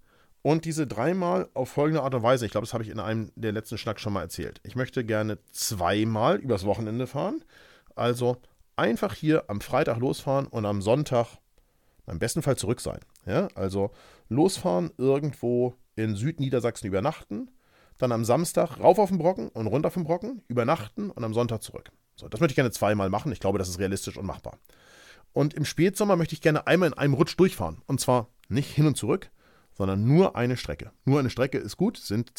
Und 0.42 0.64
diese 0.64 0.86
dreimal 0.86 1.48
auf 1.54 1.68
folgende 1.68 2.02
Art 2.02 2.14
und 2.14 2.22
Weise, 2.22 2.46
ich 2.46 2.52
glaube, 2.52 2.66
das 2.66 2.72
habe 2.72 2.84
ich 2.84 2.90
in 2.90 3.00
einem 3.00 3.32
der 3.34 3.52
letzten 3.52 3.76
Schnack 3.76 4.00
schon 4.00 4.12
mal 4.12 4.22
erzählt. 4.22 4.60
Ich 4.62 4.76
möchte 4.76 5.04
gerne 5.04 5.38
zweimal 5.50 6.36
übers 6.36 6.64
Wochenende 6.64 7.06
fahren. 7.06 7.44
Also 7.96 8.36
einfach 8.78 9.14
hier 9.14 9.44
am 9.48 9.60
Freitag 9.60 9.98
losfahren 9.98 10.46
und 10.46 10.66
am 10.66 10.82
Sonntag 10.82 11.38
im 12.06 12.18
besten 12.18 12.42
Fall 12.42 12.56
zurück 12.56 12.80
sein. 12.80 13.00
Ja, 13.26 13.48
also 13.54 13.90
losfahren, 14.28 14.90
irgendwo 14.96 15.74
in 15.96 16.16
Südniedersachsen 16.16 16.86
übernachten, 16.86 17.50
dann 17.98 18.12
am 18.12 18.24
Samstag 18.24 18.80
rauf 18.80 18.98
auf 18.98 19.10
den 19.10 19.18
Brocken 19.18 19.48
und 19.48 19.66
runter 19.66 19.90
vom 19.90 20.04
Brocken, 20.04 20.42
übernachten 20.48 21.10
und 21.10 21.24
am 21.24 21.34
Sonntag 21.34 21.62
zurück. 21.62 21.90
So, 22.16 22.28
das 22.28 22.40
möchte 22.40 22.52
ich 22.52 22.56
gerne 22.56 22.70
zweimal 22.70 23.10
machen. 23.10 23.32
Ich 23.32 23.40
glaube, 23.40 23.58
das 23.58 23.68
ist 23.68 23.78
realistisch 23.78 24.16
und 24.16 24.26
machbar. 24.26 24.58
Und 25.32 25.54
im 25.54 25.64
Spätsommer 25.64 26.16
möchte 26.16 26.34
ich 26.34 26.40
gerne 26.40 26.66
einmal 26.66 26.88
in 26.88 26.94
einem 26.94 27.14
Rutsch 27.14 27.38
durchfahren. 27.38 27.82
Und 27.86 28.00
zwar 28.00 28.28
nicht 28.48 28.70
hin 28.70 28.86
und 28.86 28.96
zurück, 28.96 29.30
sondern 29.72 30.04
nur 30.04 30.34
eine 30.34 30.56
Strecke. 30.56 30.92
Nur 31.04 31.18
eine 31.18 31.30
Strecke 31.30 31.58
ist 31.58 31.76
gut, 31.76 31.96
sind 31.96 32.36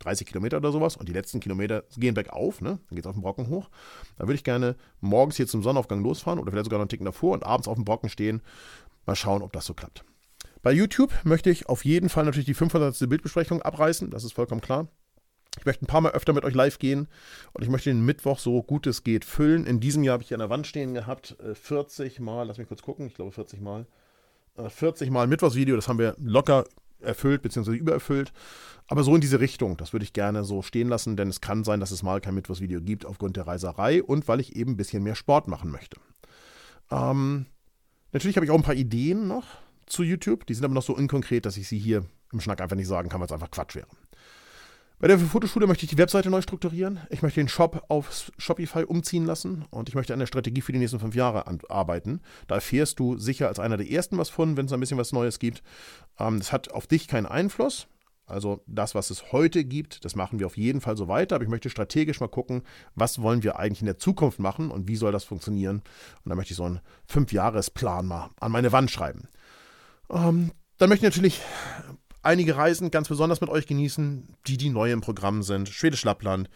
230 0.00 0.26
Kilometer 0.26 0.56
oder 0.58 0.72
sowas 0.72 0.96
und 0.96 1.08
die 1.08 1.12
letzten 1.12 1.40
Kilometer 1.40 1.84
gehen 1.96 2.14
bergauf, 2.14 2.60
ne? 2.60 2.78
dann 2.88 2.96
geht 2.96 3.04
es 3.04 3.06
auf 3.06 3.14
den 3.14 3.22
Brocken 3.22 3.48
hoch. 3.48 3.68
Da 4.16 4.24
würde 4.24 4.34
ich 4.34 4.44
gerne 4.44 4.76
morgens 5.00 5.36
hier 5.36 5.46
zum 5.46 5.62
Sonnenaufgang 5.62 6.02
losfahren 6.02 6.38
oder 6.38 6.50
vielleicht 6.50 6.66
sogar 6.66 6.78
noch 6.78 6.84
einen 6.84 6.88
Ticken 6.90 7.06
davor 7.06 7.34
und 7.34 7.44
abends 7.44 7.68
auf 7.68 7.74
dem 7.74 7.84
Brocken 7.84 8.08
stehen. 8.08 8.42
Mal 9.06 9.16
schauen, 9.16 9.42
ob 9.42 9.52
das 9.52 9.66
so 9.66 9.74
klappt. 9.74 10.04
Bei 10.62 10.72
YouTube 10.72 11.12
möchte 11.24 11.50
ich 11.50 11.68
auf 11.68 11.84
jeden 11.84 12.08
Fall 12.08 12.24
natürlich 12.24 12.46
die 12.46 12.54
500. 12.54 13.08
Bildbesprechung 13.08 13.62
abreißen, 13.62 14.10
das 14.10 14.24
ist 14.24 14.32
vollkommen 14.32 14.60
klar. 14.60 14.88
Ich 15.58 15.66
möchte 15.66 15.84
ein 15.84 15.88
paar 15.88 16.00
Mal 16.00 16.12
öfter 16.12 16.32
mit 16.32 16.44
euch 16.44 16.54
live 16.54 16.78
gehen 16.78 17.08
und 17.52 17.62
ich 17.62 17.68
möchte 17.68 17.90
den 17.90 18.04
Mittwoch 18.04 18.38
so 18.38 18.62
gut 18.62 18.86
es 18.86 19.02
geht 19.02 19.24
füllen. 19.24 19.66
In 19.66 19.80
diesem 19.80 20.04
Jahr 20.04 20.14
habe 20.14 20.22
ich 20.22 20.28
hier 20.28 20.36
an 20.36 20.40
der 20.40 20.50
Wand 20.50 20.66
stehen 20.66 20.94
gehabt, 20.94 21.36
40 21.54 22.18
äh, 22.18 22.22
Mal, 22.22 22.44
lass 22.44 22.58
mich 22.58 22.68
kurz 22.68 22.82
gucken, 22.82 23.06
ich 23.06 23.14
glaube 23.14 23.32
40 23.32 23.60
Mal. 23.60 23.86
40 24.56 25.08
äh, 25.08 25.10
Mal 25.10 25.26
Mittwochsvideo, 25.26 25.76
das 25.76 25.88
haben 25.88 25.98
wir 25.98 26.14
locker 26.18 26.64
erfüllt 27.00 27.42
bzw. 27.42 27.72
übererfüllt. 27.72 28.32
Aber 28.86 29.02
so 29.04 29.14
in 29.14 29.20
diese 29.20 29.40
Richtung, 29.40 29.76
das 29.76 29.92
würde 29.92 30.04
ich 30.04 30.12
gerne 30.12 30.44
so 30.44 30.62
stehen 30.62 30.88
lassen, 30.88 31.16
denn 31.16 31.28
es 31.28 31.40
kann 31.40 31.62
sein, 31.62 31.80
dass 31.80 31.90
es 31.90 32.02
mal 32.02 32.20
kein 32.20 32.34
Mittwochsvideo 32.34 32.80
gibt 32.80 33.04
aufgrund 33.04 33.36
der 33.36 33.46
Reiserei 33.46 34.02
und 34.02 34.28
weil 34.28 34.40
ich 34.40 34.56
eben 34.56 34.72
ein 34.72 34.76
bisschen 34.76 35.02
mehr 35.02 35.14
Sport 35.14 35.46
machen 35.46 35.70
möchte. 35.70 36.00
Ähm, 36.90 37.46
natürlich 38.12 38.36
habe 38.36 38.46
ich 38.46 38.50
auch 38.50 38.56
ein 38.56 38.62
paar 38.62 38.74
Ideen 38.74 39.28
noch 39.28 39.44
zu 39.84 40.02
YouTube, 40.02 40.46
die 40.46 40.54
sind 40.54 40.64
aber 40.64 40.74
noch 40.74 40.82
so 40.82 40.96
unkonkret, 40.96 41.44
dass 41.44 41.56
ich 41.56 41.68
sie 41.68 41.78
hier 41.78 42.04
im 42.32 42.40
Schnack 42.40 42.60
einfach 42.60 42.76
nicht 42.76 42.88
sagen 42.88 43.08
kann, 43.08 43.20
weil 43.20 43.26
es 43.26 43.32
einfach 43.32 43.50
Quatsch 43.50 43.74
wäre. 43.74 43.88
Bei 45.00 45.06
der 45.06 45.18
Fotoschule 45.18 45.68
möchte 45.68 45.84
ich 45.84 45.90
die 45.90 45.98
Webseite 45.98 46.28
neu 46.28 46.42
strukturieren. 46.42 46.98
Ich 47.10 47.22
möchte 47.22 47.40
den 47.40 47.48
Shop 47.48 47.84
auf 47.88 48.32
Shopify 48.36 48.82
umziehen 48.82 49.26
lassen 49.26 49.64
und 49.70 49.88
ich 49.88 49.94
möchte 49.94 50.12
an 50.12 50.18
der 50.18 50.26
Strategie 50.26 50.60
für 50.60 50.72
die 50.72 50.80
nächsten 50.80 50.98
fünf 50.98 51.14
Jahre 51.14 51.44
arbeiten. 51.68 52.20
Da 52.48 52.56
erfährst 52.56 52.98
du 52.98 53.16
sicher 53.16 53.46
als 53.46 53.60
einer 53.60 53.76
der 53.76 53.88
ersten 53.88 54.18
was 54.18 54.28
von, 54.28 54.56
wenn 54.56 54.66
es 54.66 54.72
ein 54.72 54.80
bisschen 54.80 54.98
was 54.98 55.12
Neues 55.12 55.38
gibt. 55.38 55.62
Ähm, 56.18 56.38
das 56.38 56.50
hat 56.50 56.72
auf 56.72 56.88
dich 56.88 57.06
keinen 57.06 57.26
Einfluss. 57.26 57.86
Also 58.26 58.62
das, 58.66 58.96
was 58.96 59.10
es 59.10 59.30
heute 59.30 59.64
gibt, 59.64 60.04
das 60.04 60.16
machen 60.16 60.40
wir 60.40 60.46
auf 60.46 60.56
jeden 60.56 60.80
Fall 60.80 60.96
so 60.96 61.06
weiter. 61.06 61.36
Aber 61.36 61.44
ich 61.44 61.50
möchte 61.50 61.70
strategisch 61.70 62.18
mal 62.18 62.26
gucken, 62.26 62.62
was 62.96 63.22
wollen 63.22 63.44
wir 63.44 63.56
eigentlich 63.56 63.80
in 63.80 63.86
der 63.86 63.98
Zukunft 63.98 64.40
machen 64.40 64.72
und 64.72 64.88
wie 64.88 64.96
soll 64.96 65.12
das 65.12 65.22
funktionieren. 65.22 65.82
Und 66.24 66.28
da 66.28 66.34
möchte 66.34 66.52
ich 66.52 66.56
so 66.56 66.64
einen 66.64 66.80
Fünfjahresplan 67.06 68.04
mal 68.04 68.30
an 68.40 68.50
meine 68.50 68.72
Wand 68.72 68.90
schreiben. 68.90 69.28
Ähm, 70.10 70.50
dann 70.78 70.88
möchte 70.88 71.06
ich 71.06 71.12
natürlich 71.12 71.40
einige 72.22 72.56
Reisen 72.56 72.90
ganz 72.90 73.08
besonders 73.08 73.40
mit 73.40 73.50
euch 73.50 73.66
genießen, 73.66 74.36
die 74.46 74.56
die 74.56 74.70
neu 74.70 74.92
im 74.92 75.00
Programm 75.00 75.42
sind. 75.42 75.68
Schwedisch 75.68 76.04
Lappland, 76.04 76.48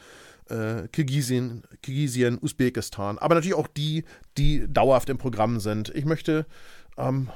äh, 0.49 0.89
Kirgisien, 0.89 1.63
Kirgisien, 1.83 2.39
Usbekistan, 2.41 3.19
aber 3.19 3.35
natürlich 3.35 3.57
auch 3.57 3.69
die, 3.69 4.05
die 4.39 4.67
dauerhaft 4.69 5.09
im 5.09 5.19
Programm 5.19 5.61
sind. 5.61 5.91
Ich 5.95 6.05
möchte 6.05 6.47
ähm, 6.97 7.31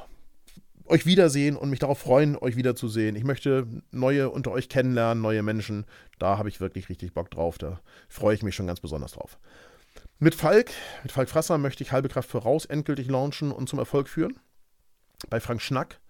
euch 0.87 1.07
wiedersehen 1.07 1.57
und 1.57 1.71
mich 1.71 1.79
darauf 1.79 1.99
freuen, 1.99 2.37
euch 2.37 2.57
wiederzusehen. 2.57 3.17
Ich 3.17 3.25
möchte 3.25 3.67
neue 3.91 4.31
unter 4.31 4.53
euch 4.53 4.69
kennenlernen, 4.69 5.23
neue 5.23 5.43
Menschen. 5.43 5.85
Da 6.19 6.39
habe 6.39 6.49
ich 6.49 6.61
wirklich 6.61 6.89
richtig 6.89 7.13
Bock 7.13 7.31
drauf. 7.31 7.59
Da 7.59 7.81
freue 8.09 8.35
ich 8.35 8.43
mich 8.43 8.55
schon 8.55 8.67
ganz 8.67 8.81
besonders 8.81 9.13
drauf. 9.13 9.39
Mit 10.19 10.35
Falk, 10.35 10.71
mit 11.03 11.13
Falk 11.13 11.29
Frasser 11.29 11.59
möchte 11.59 11.83
ich 11.83 11.93
halbe 11.93 12.09
Kraft 12.09 12.31
voraus 12.31 12.65
endgültig 12.65 13.09
launchen 13.09 13.53
und 13.53 13.69
zum 13.69 13.79
Erfolg 13.79 14.09
führen. 14.09 14.39
Bei 15.29 15.41
Frank 15.41 15.61
Schnack 15.61 16.01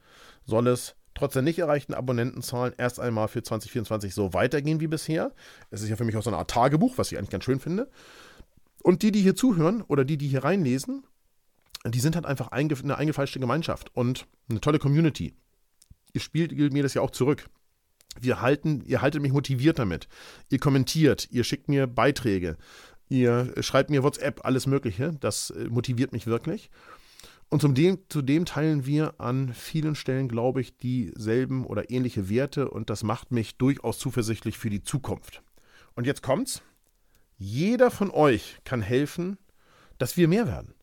soll 0.44 0.68
es 0.68 0.94
trotz 1.16 1.32
der 1.32 1.42
nicht 1.42 1.58
erreichten 1.58 1.94
Abonnentenzahlen 1.94 2.74
erst 2.76 3.00
einmal 3.00 3.28
für 3.28 3.42
2024 3.42 4.14
so 4.14 4.32
weitergehen 4.32 4.80
wie 4.80 4.86
bisher. 4.86 5.32
Es 5.70 5.82
ist 5.82 5.88
ja 5.88 5.96
für 5.96 6.04
mich 6.04 6.16
auch 6.16 6.22
so 6.22 6.30
eine 6.30 6.38
Art 6.38 6.50
Tagebuch, 6.50 6.98
was 6.98 7.10
ich 7.10 7.18
eigentlich 7.18 7.30
ganz 7.30 7.44
schön 7.44 7.58
finde. 7.58 7.90
Und 8.82 9.02
die, 9.02 9.10
die 9.10 9.22
hier 9.22 9.34
zuhören 9.34 9.82
oder 9.82 10.04
die, 10.04 10.16
die 10.16 10.28
hier 10.28 10.44
reinlesen, 10.44 11.04
die 11.84 12.00
sind 12.00 12.14
halt 12.14 12.26
einfach 12.26 12.48
eine 12.48 12.98
eingefleischte 12.98 13.40
Gemeinschaft 13.40 13.94
und 13.94 14.26
eine 14.48 14.60
tolle 14.60 14.78
Community. 14.78 15.34
Ihr 16.12 16.20
spielt 16.20 16.52
mir 16.52 16.82
das 16.82 16.94
ja 16.94 17.02
auch 17.02 17.10
zurück. 17.10 17.48
Wir 18.20 18.40
halten, 18.40 18.82
ihr 18.86 19.02
haltet 19.02 19.22
mich 19.22 19.32
motiviert 19.32 19.78
damit. 19.78 20.08
Ihr 20.50 20.58
kommentiert, 20.58 21.28
ihr 21.30 21.44
schickt 21.44 21.68
mir 21.68 21.86
Beiträge, 21.86 22.56
ihr 23.08 23.52
schreibt 23.60 23.90
mir 23.90 24.02
WhatsApp, 24.02 24.44
alles 24.44 24.66
Mögliche. 24.66 25.14
Das 25.20 25.50
äh, 25.50 25.68
motiviert 25.68 26.12
mich 26.12 26.26
wirklich. 26.26 26.70
Und 27.48 27.62
zudem, 27.62 27.98
zudem 28.08 28.44
teilen 28.44 28.86
wir 28.86 29.20
an 29.20 29.54
vielen 29.54 29.94
Stellen, 29.94 30.28
glaube 30.28 30.60
ich, 30.60 30.76
dieselben 30.78 31.64
oder 31.64 31.90
ähnliche 31.90 32.28
Werte 32.28 32.68
und 32.70 32.90
das 32.90 33.04
macht 33.04 33.30
mich 33.30 33.56
durchaus 33.56 33.98
zuversichtlich 33.98 34.58
für 34.58 34.70
die 34.70 34.82
Zukunft. 34.82 35.42
Und 35.94 36.06
jetzt 36.06 36.22
kommt's. 36.22 36.62
Jeder 37.38 37.90
von 37.90 38.10
euch 38.10 38.58
kann 38.64 38.82
helfen, 38.82 39.38
dass 39.98 40.16
wir 40.16 40.26
mehr 40.26 40.46
werden. 40.46 40.74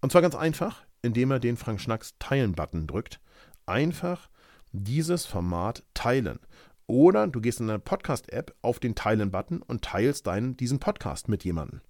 Und 0.00 0.12
zwar 0.12 0.22
ganz 0.22 0.34
einfach, 0.34 0.84
indem 1.02 1.30
er 1.30 1.40
den 1.40 1.56
Frank 1.56 1.80
Schnacks 1.80 2.14
Teilen-Button 2.18 2.86
drückt. 2.86 3.20
Einfach 3.66 4.28
dieses 4.72 5.26
Format 5.26 5.84
teilen. 5.94 6.38
Oder 6.86 7.26
du 7.26 7.40
gehst 7.40 7.60
in 7.60 7.68
deine 7.68 7.78
Podcast-App 7.78 8.54
auf 8.62 8.78
den 8.78 8.94
Teilen-Button 8.94 9.62
und 9.62 9.82
teilst 9.82 10.26
deinen, 10.26 10.56
diesen 10.56 10.78
Podcast 10.78 11.28
mit 11.28 11.44
jemandem. 11.44 11.80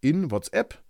In 0.00 0.30
WhatsApp, 0.30 0.82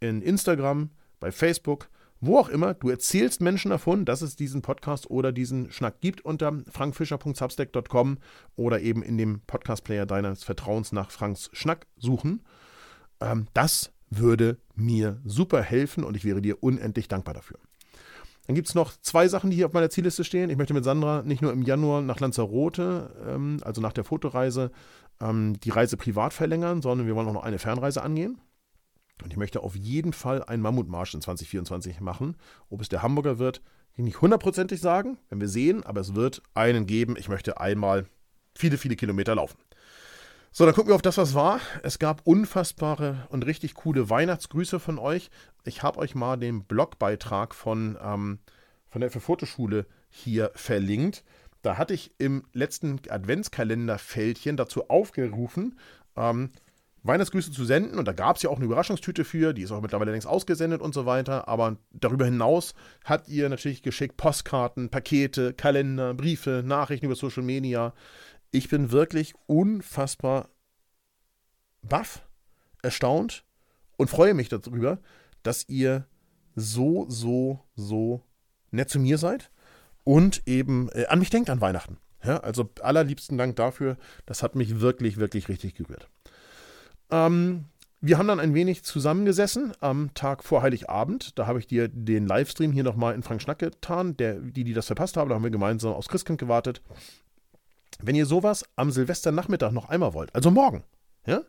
in 0.00 0.22
Instagram, 0.22 0.90
bei 1.20 1.32
Facebook 1.32 1.88
wo 2.26 2.38
auch 2.38 2.48
immer, 2.48 2.74
du 2.74 2.88
erzählst 2.88 3.40
Menschen 3.40 3.70
davon, 3.70 4.04
dass 4.04 4.22
es 4.22 4.36
diesen 4.36 4.62
Podcast 4.62 5.10
oder 5.10 5.32
diesen 5.32 5.70
Schnack 5.70 6.00
gibt 6.00 6.24
unter 6.24 6.52
frankfischer.substack.com 6.70 8.18
oder 8.56 8.80
eben 8.80 9.02
in 9.02 9.18
dem 9.18 9.40
Podcast-Player 9.46 10.06
deines 10.06 10.44
Vertrauens 10.44 10.92
nach 10.92 11.10
Franks 11.10 11.50
Schnack 11.52 11.86
suchen. 11.96 12.42
Ähm, 13.20 13.46
das 13.52 13.92
würde 14.10 14.58
mir 14.74 15.20
super 15.24 15.62
helfen 15.62 16.04
und 16.04 16.16
ich 16.16 16.24
wäre 16.24 16.40
dir 16.40 16.62
unendlich 16.62 17.08
dankbar 17.08 17.34
dafür. 17.34 17.58
Dann 18.46 18.54
gibt 18.54 18.68
es 18.68 18.74
noch 18.74 18.92
zwei 19.00 19.26
Sachen, 19.28 19.50
die 19.50 19.56
hier 19.56 19.66
auf 19.66 19.72
meiner 19.72 19.88
Zielliste 19.90 20.22
stehen. 20.22 20.50
Ich 20.50 20.58
möchte 20.58 20.74
mit 20.74 20.84
Sandra 20.84 21.22
nicht 21.22 21.40
nur 21.40 21.52
im 21.52 21.62
Januar 21.62 22.02
nach 22.02 22.20
Lanzarote, 22.20 23.10
ähm, 23.26 23.58
also 23.62 23.80
nach 23.80 23.92
der 23.92 24.04
Fotoreise, 24.04 24.70
ähm, 25.20 25.58
die 25.60 25.70
Reise 25.70 25.96
privat 25.96 26.34
verlängern, 26.34 26.82
sondern 26.82 27.06
wir 27.06 27.16
wollen 27.16 27.28
auch 27.28 27.32
noch 27.32 27.44
eine 27.44 27.58
Fernreise 27.58 28.02
angehen. 28.02 28.38
Und 29.22 29.30
ich 29.30 29.36
möchte 29.36 29.62
auf 29.62 29.76
jeden 29.76 30.12
Fall 30.12 30.42
einen 30.42 30.62
Mammutmarsch 30.62 31.14
in 31.14 31.20
2024 31.20 32.00
machen. 32.00 32.36
Ob 32.68 32.80
es 32.80 32.88
der 32.88 33.02
Hamburger 33.02 33.38
wird, 33.38 33.58
kann 33.94 34.04
ich 34.04 34.04
nicht 34.04 34.20
hundertprozentig 34.20 34.80
sagen, 34.80 35.18
wenn 35.28 35.40
wir 35.40 35.48
sehen, 35.48 35.84
aber 35.84 36.00
es 36.00 36.14
wird 36.14 36.42
einen 36.54 36.86
geben. 36.86 37.16
Ich 37.16 37.28
möchte 37.28 37.60
einmal 37.60 38.06
viele, 38.54 38.76
viele 38.76 38.96
Kilometer 38.96 39.36
laufen. 39.36 39.58
So, 40.50 40.64
dann 40.64 40.74
gucken 40.74 40.90
wir 40.90 40.94
auf 40.94 41.02
das, 41.02 41.18
was 41.18 41.34
war. 41.34 41.60
Es 41.82 41.98
gab 41.98 42.24
unfassbare 42.24 43.26
und 43.30 43.44
richtig 43.44 43.74
coole 43.74 44.08
Weihnachtsgrüße 44.08 44.78
von 44.78 44.98
euch. 44.98 45.30
Ich 45.64 45.82
habe 45.82 45.98
euch 45.98 46.14
mal 46.14 46.36
den 46.36 46.64
Blogbeitrag 46.64 47.54
von, 47.54 47.98
ähm, 48.00 48.38
von 48.88 49.00
der 49.00 49.10
Fotoschule 49.10 49.86
hier 50.10 50.52
verlinkt. 50.54 51.24
Da 51.62 51.76
hatte 51.76 51.94
ich 51.94 52.12
im 52.18 52.44
letzten 52.52 53.00
Adventskalender-Fältchen 53.08 54.56
dazu 54.56 54.88
aufgerufen, 54.90 55.78
ähm, 56.14 56.50
Weihnachtsgrüße 57.04 57.52
zu 57.52 57.64
senden. 57.64 57.98
Und 57.98 58.08
da 58.08 58.12
gab 58.12 58.36
es 58.36 58.42
ja 58.42 58.50
auch 58.50 58.56
eine 58.56 58.64
Überraschungstüte 58.64 59.24
für, 59.24 59.52
die 59.52 59.62
ist 59.62 59.70
auch 59.70 59.80
mittlerweile 59.80 60.10
längst 60.10 60.26
ausgesendet 60.26 60.82
und 60.82 60.94
so 60.94 61.06
weiter. 61.06 61.46
Aber 61.48 61.76
darüber 61.92 62.24
hinaus 62.24 62.74
habt 63.04 63.28
ihr 63.28 63.48
natürlich 63.48 63.82
geschickt 63.82 64.16
Postkarten, 64.16 64.88
Pakete, 64.88 65.52
Kalender, 65.52 66.14
Briefe, 66.14 66.62
Nachrichten 66.64 67.06
über 67.06 67.14
Social 67.14 67.42
Media. 67.42 67.94
Ich 68.50 68.68
bin 68.68 68.90
wirklich 68.90 69.34
unfassbar 69.46 70.48
baff, 71.82 72.26
erstaunt 72.82 73.44
und 73.96 74.10
freue 74.10 74.34
mich 74.34 74.48
darüber, 74.48 74.98
dass 75.42 75.68
ihr 75.68 76.06
so, 76.56 77.06
so, 77.08 77.60
so 77.76 78.22
nett 78.70 78.88
zu 78.88 78.98
mir 78.98 79.18
seid 79.18 79.50
und 80.04 80.42
eben 80.46 80.88
äh, 80.90 81.06
an 81.06 81.18
mich 81.18 81.30
denkt 81.30 81.50
an 81.50 81.60
Weihnachten. 81.60 81.98
Ja, 82.24 82.38
also 82.38 82.70
allerliebsten 82.80 83.36
Dank 83.36 83.56
dafür. 83.56 83.98
Das 84.24 84.42
hat 84.42 84.54
mich 84.54 84.80
wirklich, 84.80 85.18
wirklich 85.18 85.48
richtig 85.48 85.74
gerührt. 85.74 86.08
Ähm, 87.14 87.66
wir 88.00 88.18
haben 88.18 88.28
dann 88.28 88.40
ein 88.40 88.54
wenig 88.54 88.82
zusammengesessen 88.82 89.72
am 89.80 90.12
Tag 90.14 90.42
vor 90.42 90.62
Heiligabend. 90.62 91.38
Da 91.38 91.46
habe 91.46 91.60
ich 91.60 91.66
dir 91.66 91.88
den 91.88 92.26
Livestream 92.26 92.72
hier 92.72 92.82
nochmal 92.82 93.14
in 93.14 93.22
Frank 93.22 93.40
Schnack 93.40 93.60
getan. 93.60 94.16
Der, 94.16 94.34
die, 94.34 94.64
die 94.64 94.74
das 94.74 94.86
verpasst 94.86 95.16
haben, 95.16 95.28
da 95.28 95.36
haben 95.36 95.44
wir 95.44 95.50
gemeinsam 95.50 95.94
aufs 95.94 96.08
Christkind 96.08 96.38
gewartet. 96.38 96.82
Wenn 98.02 98.16
ihr 98.16 98.26
sowas 98.26 98.64
am 98.74 98.90
Silvesternachmittag 98.90 99.70
noch 99.70 99.88
einmal 99.88 100.12
wollt, 100.12 100.34
also 100.34 100.50
morgen, 100.50 100.82
ja, 101.24 101.42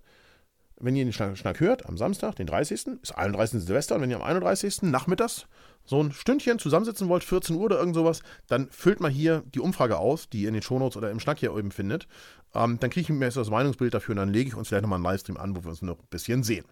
wenn 0.79 0.95
ihr 0.95 1.05
den 1.05 1.13
Schnack, 1.13 1.37
Schnack, 1.37 1.59
hört, 1.59 1.85
am 1.85 1.97
Samstag, 1.97 2.35
den 2.35 2.47
30., 2.47 2.87
ist 3.01 3.17
31. 3.17 3.63
Silvester, 3.63 3.95
und 3.95 4.01
wenn 4.01 4.09
ihr 4.09 4.17
am 4.17 4.23
31. 4.23 4.83
nachmittags 4.83 5.47
so 5.85 6.01
ein 6.01 6.11
Stündchen 6.11 6.59
zusammensitzen 6.59 7.07
wollt, 7.07 7.23
14 7.23 7.55
Uhr 7.55 7.63
oder 7.63 7.79
irgend 7.79 7.95
sowas, 7.95 8.21
dann 8.47 8.69
füllt 8.71 8.99
mal 8.99 9.11
hier 9.11 9.43
die 9.53 9.59
Umfrage 9.59 9.97
aus, 9.97 10.29
die 10.29 10.41
ihr 10.41 10.47
in 10.47 10.53
den 10.53 10.63
Shownotes 10.63 10.97
oder 10.97 11.11
im 11.11 11.19
Schnack 11.19 11.39
hier 11.39 11.53
oben 11.53 11.71
findet. 11.71 12.07
Ähm, 12.53 12.79
dann 12.79 12.89
kriege 12.89 13.01
ich 13.01 13.09
mir 13.09 13.25
jetzt 13.25 13.37
das 13.37 13.49
Meinungsbild 13.49 13.93
dafür 13.93 14.13
und 14.13 14.17
dann 14.17 14.33
lege 14.33 14.49
ich 14.49 14.55
uns 14.55 14.67
vielleicht 14.67 14.81
nochmal 14.81 14.97
einen 14.97 15.05
Livestream 15.05 15.37
an, 15.37 15.55
wo 15.55 15.63
wir 15.63 15.69
uns 15.69 15.81
noch 15.81 15.99
ein 15.99 16.07
bisschen 16.09 16.43
sehen. 16.43 16.65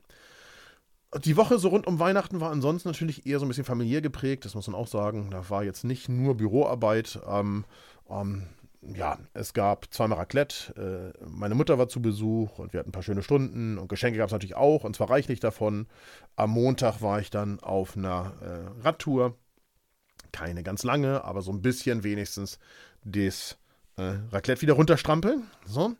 Die 1.23 1.37
Woche 1.37 1.59
so 1.59 1.67
rund 1.67 1.85
um 1.85 1.99
Weihnachten 1.99 2.39
war 2.39 2.51
ansonsten 2.51 2.89
natürlich 2.89 3.27
eher 3.27 3.37
so 3.37 3.45
ein 3.45 3.47
bisschen 3.47 3.65
familiär 3.65 4.01
geprägt, 4.01 4.45
das 4.45 4.55
muss 4.55 4.67
man 4.67 4.75
auch 4.75 4.87
sagen. 4.87 5.29
Da 5.29 5.47
war 5.49 5.63
jetzt 5.63 5.83
nicht 5.83 6.09
nur 6.09 6.35
Büroarbeit. 6.35 7.19
Ähm, 7.27 7.65
ähm, 8.09 8.47
ja, 8.93 9.17
es 9.33 9.53
gab 9.53 9.93
zweimal 9.93 10.17
Raclette, 10.17 11.13
äh, 11.21 11.25
meine 11.25 11.55
Mutter 11.55 11.77
war 11.77 11.87
zu 11.87 12.01
Besuch 12.01 12.59
und 12.59 12.73
wir 12.73 12.79
hatten 12.79 12.89
ein 12.89 12.93
paar 12.93 13.03
schöne 13.03 13.23
Stunden 13.23 13.77
und 13.77 13.87
Geschenke 13.87 14.17
gab 14.17 14.27
es 14.27 14.33
natürlich 14.33 14.55
auch 14.55 14.83
und 14.83 14.95
zwar 14.95 15.09
reichlich 15.09 15.39
davon. 15.39 15.87
Am 16.35 16.51
Montag 16.51 17.01
war 17.01 17.19
ich 17.19 17.29
dann 17.29 17.59
auf 17.59 17.95
einer 17.95 18.33
äh, 18.41 18.81
Radtour. 18.81 19.37
Keine 20.31 20.63
ganz 20.63 20.83
lange, 20.83 21.23
aber 21.23 21.41
so 21.41 21.51
ein 21.51 21.61
bisschen 21.61 22.03
wenigstens 22.03 22.59
das 23.03 23.57
äh, 23.97 24.15
Raclette 24.31 24.61
wieder 24.61 24.73
runterstrampeln. 24.73 25.43
So. 25.65 25.95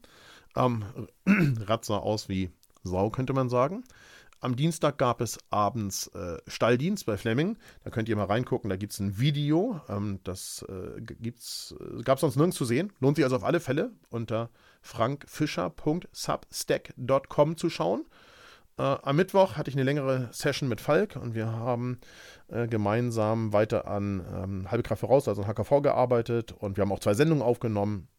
Ähm, 0.55 0.83
Rad 1.65 1.85
sah 1.85 1.97
aus 1.97 2.29
wie 2.29 2.51
Sau, 2.83 3.09
könnte 3.09 3.33
man 3.33 3.49
sagen. 3.49 3.83
Am 4.43 4.55
Dienstag 4.57 4.97
gab 4.97 5.21
es 5.21 5.39
abends 5.51 6.07
äh, 6.07 6.35
Stalldienst 6.47 7.05
bei 7.05 7.15
Fleming. 7.15 7.57
Da 7.85 7.91
könnt 7.91 8.09
ihr 8.09 8.17
mal 8.17 8.25
reingucken. 8.25 8.69
Da 8.69 8.75
gibt 8.75 8.91
es 8.91 8.99
ein 8.99 9.17
Video. 9.17 9.79
Ähm, 9.87 10.19
das 10.25 10.65
äh, 10.67 10.99
äh 10.99 11.33
gab 12.03 12.17
es 12.17 12.21
sonst 12.21 12.35
nirgends 12.35 12.57
zu 12.57 12.65
sehen. 12.65 12.91
Lohnt 12.99 13.15
sich 13.15 13.23
also 13.23 13.37
auf 13.37 13.45
alle 13.45 13.61
Fälle 13.61 13.93
unter 14.09 14.49
frankfischer.substack.com 14.81 17.55
zu 17.55 17.69
schauen. 17.69 18.05
Äh, 18.77 18.81
am 18.81 19.15
Mittwoch 19.15 19.55
hatte 19.55 19.69
ich 19.69 19.77
eine 19.77 19.83
längere 19.83 20.27
Session 20.33 20.67
mit 20.67 20.81
Falk 20.81 21.15
und 21.15 21.35
wir 21.35 21.47
haben 21.47 22.01
äh, 22.49 22.67
gemeinsam 22.67 23.53
weiter 23.53 23.87
an 23.87 24.25
ähm, 24.35 24.69
Halbe 24.69 24.83
Kraft 24.83 24.99
voraus, 24.99 25.29
also 25.29 25.43
an 25.43 25.47
HKV 25.47 25.81
gearbeitet 25.81 26.51
und 26.51 26.75
wir 26.75 26.81
haben 26.81 26.91
auch 26.91 26.99
zwei 26.99 27.13
Sendungen 27.13 27.43
aufgenommen. 27.43 28.09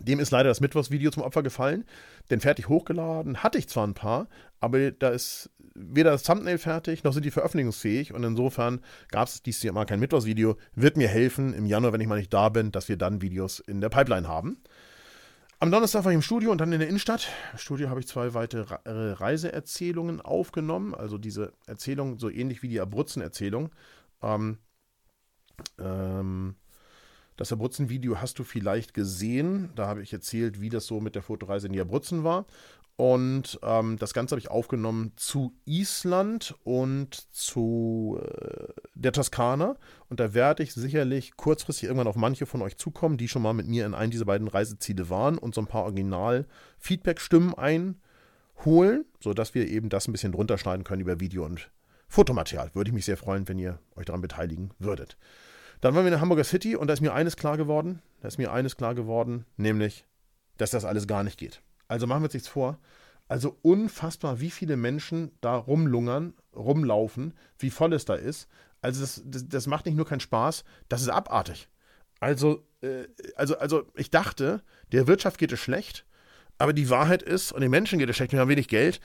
Dem 0.00 0.20
ist 0.20 0.30
leider 0.30 0.48
das 0.48 0.60
Mittwochsvideo 0.60 1.10
zum 1.10 1.22
Opfer 1.22 1.42
gefallen, 1.42 1.84
denn 2.30 2.40
fertig 2.40 2.68
hochgeladen 2.68 3.42
hatte 3.42 3.58
ich 3.58 3.68
zwar 3.68 3.86
ein 3.86 3.94
paar, 3.94 4.28
aber 4.60 4.90
da 4.90 5.08
ist 5.08 5.50
weder 5.74 6.10
das 6.10 6.22
Thumbnail 6.22 6.58
fertig, 6.58 7.04
noch 7.04 7.12
sind 7.12 7.24
die 7.24 7.30
veröffentlichungsfähig 7.30 8.12
und 8.12 8.24
insofern 8.24 8.80
gab 9.10 9.28
es 9.28 9.42
dieses 9.42 9.62
Jahr 9.62 9.74
mal 9.74 9.84
kein 9.84 10.00
Mittwochsvideo. 10.00 10.56
Wird 10.74 10.96
mir 10.96 11.08
helfen 11.08 11.54
im 11.54 11.66
Januar, 11.66 11.92
wenn 11.92 12.00
ich 12.00 12.08
mal 12.08 12.18
nicht 12.18 12.32
da 12.32 12.48
bin, 12.48 12.72
dass 12.72 12.88
wir 12.88 12.96
dann 12.96 13.22
Videos 13.22 13.60
in 13.60 13.80
der 13.80 13.88
Pipeline 13.88 14.28
haben. 14.28 14.58
Am 15.58 15.70
Donnerstag 15.70 16.04
war 16.04 16.12
ich 16.12 16.16
im 16.16 16.22
Studio 16.22 16.50
und 16.50 16.60
dann 16.60 16.72
in 16.72 16.80
der 16.80 16.88
Innenstadt. 16.88 17.28
Im 17.52 17.58
Studio 17.58 17.88
habe 17.88 18.00
ich 18.00 18.06
zwei 18.06 18.34
weitere 18.34 18.74
äh, 18.84 18.90
Reiseerzählungen 18.90 20.20
aufgenommen, 20.20 20.94
also 20.94 21.16
diese 21.16 21.52
Erzählung 21.66 22.18
so 22.18 22.28
ähnlich 22.28 22.62
wie 22.62 22.68
die 22.68 22.80
Abruzzen-Erzählung. 22.80 23.70
Ähm, 24.22 24.58
ähm, 25.78 26.56
das 27.36 27.52
Abruzzen-Video 27.52 28.20
hast 28.20 28.38
du 28.38 28.44
vielleicht 28.44 28.94
gesehen. 28.94 29.70
Da 29.76 29.86
habe 29.86 30.02
ich 30.02 30.12
erzählt, 30.12 30.60
wie 30.60 30.70
das 30.70 30.86
so 30.86 31.00
mit 31.00 31.14
der 31.14 31.22
Fotoreise 31.22 31.66
in 31.66 31.72
die 31.72 31.80
Abruzzen 31.80 32.24
war. 32.24 32.46
Und 32.96 33.60
ähm, 33.62 33.98
das 33.98 34.14
Ganze 34.14 34.32
habe 34.32 34.40
ich 34.40 34.50
aufgenommen 34.50 35.12
zu 35.16 35.54
Island 35.66 36.54
und 36.64 37.30
zu 37.30 38.18
äh, 38.22 38.68
der 38.94 39.12
Toskana. 39.12 39.76
Und 40.08 40.18
da 40.18 40.32
werde 40.32 40.62
ich 40.62 40.72
sicherlich 40.72 41.36
kurzfristig 41.36 41.84
irgendwann 41.88 42.06
auf 42.06 42.16
manche 42.16 42.46
von 42.46 42.62
euch 42.62 42.78
zukommen, 42.78 43.18
die 43.18 43.28
schon 43.28 43.42
mal 43.42 43.52
mit 43.52 43.68
mir 43.68 43.84
in 43.84 43.92
einem 43.92 44.10
dieser 44.10 44.24
beiden 44.24 44.48
Reiseziele 44.48 45.10
waren 45.10 45.36
und 45.36 45.54
so 45.54 45.60
ein 45.60 45.66
paar 45.66 45.84
Original-Feedback-Stimmen 45.84 47.52
einholen, 47.54 49.04
sodass 49.20 49.54
wir 49.54 49.68
eben 49.68 49.90
das 49.90 50.08
ein 50.08 50.12
bisschen 50.12 50.32
drunter 50.32 50.56
schneiden 50.56 50.84
können 50.84 51.02
über 51.02 51.20
Video 51.20 51.44
und 51.44 51.70
Fotomaterial. 52.08 52.70
Würde 52.72 52.88
ich 52.88 52.94
mich 52.94 53.04
sehr 53.04 53.18
freuen, 53.18 53.46
wenn 53.46 53.58
ihr 53.58 53.78
euch 53.94 54.06
daran 54.06 54.22
beteiligen 54.22 54.70
würdet. 54.78 55.18
Dann 55.80 55.94
waren 55.94 56.04
wir 56.04 56.08
in 56.08 56.12
der 56.12 56.20
Hamburger 56.20 56.44
City 56.44 56.76
und 56.76 56.88
da 56.88 56.94
ist 56.94 57.00
mir 57.00 57.14
eines 57.14 57.36
klar 57.36 57.56
geworden. 57.56 58.02
Da 58.20 58.28
ist 58.28 58.38
mir 58.38 58.52
eines 58.52 58.76
klar 58.76 58.94
geworden, 58.94 59.44
nämlich, 59.56 60.04
dass 60.56 60.70
das 60.70 60.84
alles 60.84 61.06
gar 61.06 61.22
nicht 61.22 61.38
geht. 61.38 61.62
Also 61.88 62.06
machen 62.06 62.22
wir 62.22 62.26
uns 62.26 62.34
nichts 62.34 62.48
vor. 62.48 62.78
Also 63.28 63.58
unfassbar, 63.62 64.40
wie 64.40 64.50
viele 64.50 64.76
Menschen 64.76 65.32
da 65.40 65.56
rumlungern, 65.56 66.34
rumlaufen, 66.54 67.34
wie 67.58 67.70
voll 67.70 67.92
es 67.92 68.04
da 68.04 68.14
ist. 68.14 68.48
Also 68.80 69.00
das, 69.00 69.22
das, 69.24 69.48
das 69.48 69.66
macht 69.66 69.86
nicht 69.86 69.96
nur 69.96 70.06
keinen 70.06 70.20
Spaß, 70.20 70.64
das 70.88 71.02
ist 71.02 71.08
abartig. 71.08 71.68
Also, 72.20 72.64
äh, 72.82 73.04
also, 73.34 73.58
also 73.58 73.86
ich 73.94 74.10
dachte, 74.10 74.62
der 74.92 75.06
Wirtschaft 75.06 75.38
geht 75.38 75.52
es 75.52 75.60
schlecht, 75.60 76.05
aber 76.58 76.72
die 76.72 76.90
Wahrheit 76.90 77.22
ist, 77.22 77.52
und 77.52 77.60
den 77.60 77.70
Menschen 77.70 77.98
geht 77.98 78.08
es 78.08 78.16
schlecht, 78.16 78.32
wir 78.32 78.40
haben 78.40 78.48
wenig 78.48 78.68
Geld. 78.68 79.00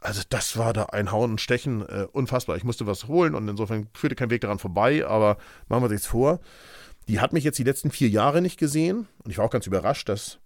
Also 0.00 0.22
das 0.28 0.56
war 0.56 0.72
da 0.72 0.84
ein 0.86 1.10
Hauen 1.10 1.32
und 1.32 1.40
Stechen, 1.40 1.82
äh, 1.88 2.06
unfassbar. 2.12 2.56
Ich 2.56 2.64
musste 2.64 2.86
was 2.86 3.08
holen 3.08 3.34
und 3.34 3.48
insofern 3.48 3.88
führte 3.94 4.14
kein 4.14 4.30
Weg 4.30 4.42
daran 4.42 4.58
vorbei, 4.58 5.06
aber 5.06 5.38
machen 5.68 5.84
wir 5.84 5.88
sich's 5.88 6.06
vor. 6.06 6.40
Die 7.08 7.20
hat 7.20 7.32
mich 7.32 7.44
jetzt 7.44 7.58
die 7.58 7.64
letzten 7.64 7.90
vier 7.90 8.08
Jahre 8.08 8.42
nicht 8.42 8.58
gesehen 8.58 9.06
und 9.24 9.30
ich 9.30 9.38
war 9.38 9.44
auch 9.44 9.50
ganz 9.50 9.66
überrascht, 9.66 10.08
dass 10.08 10.38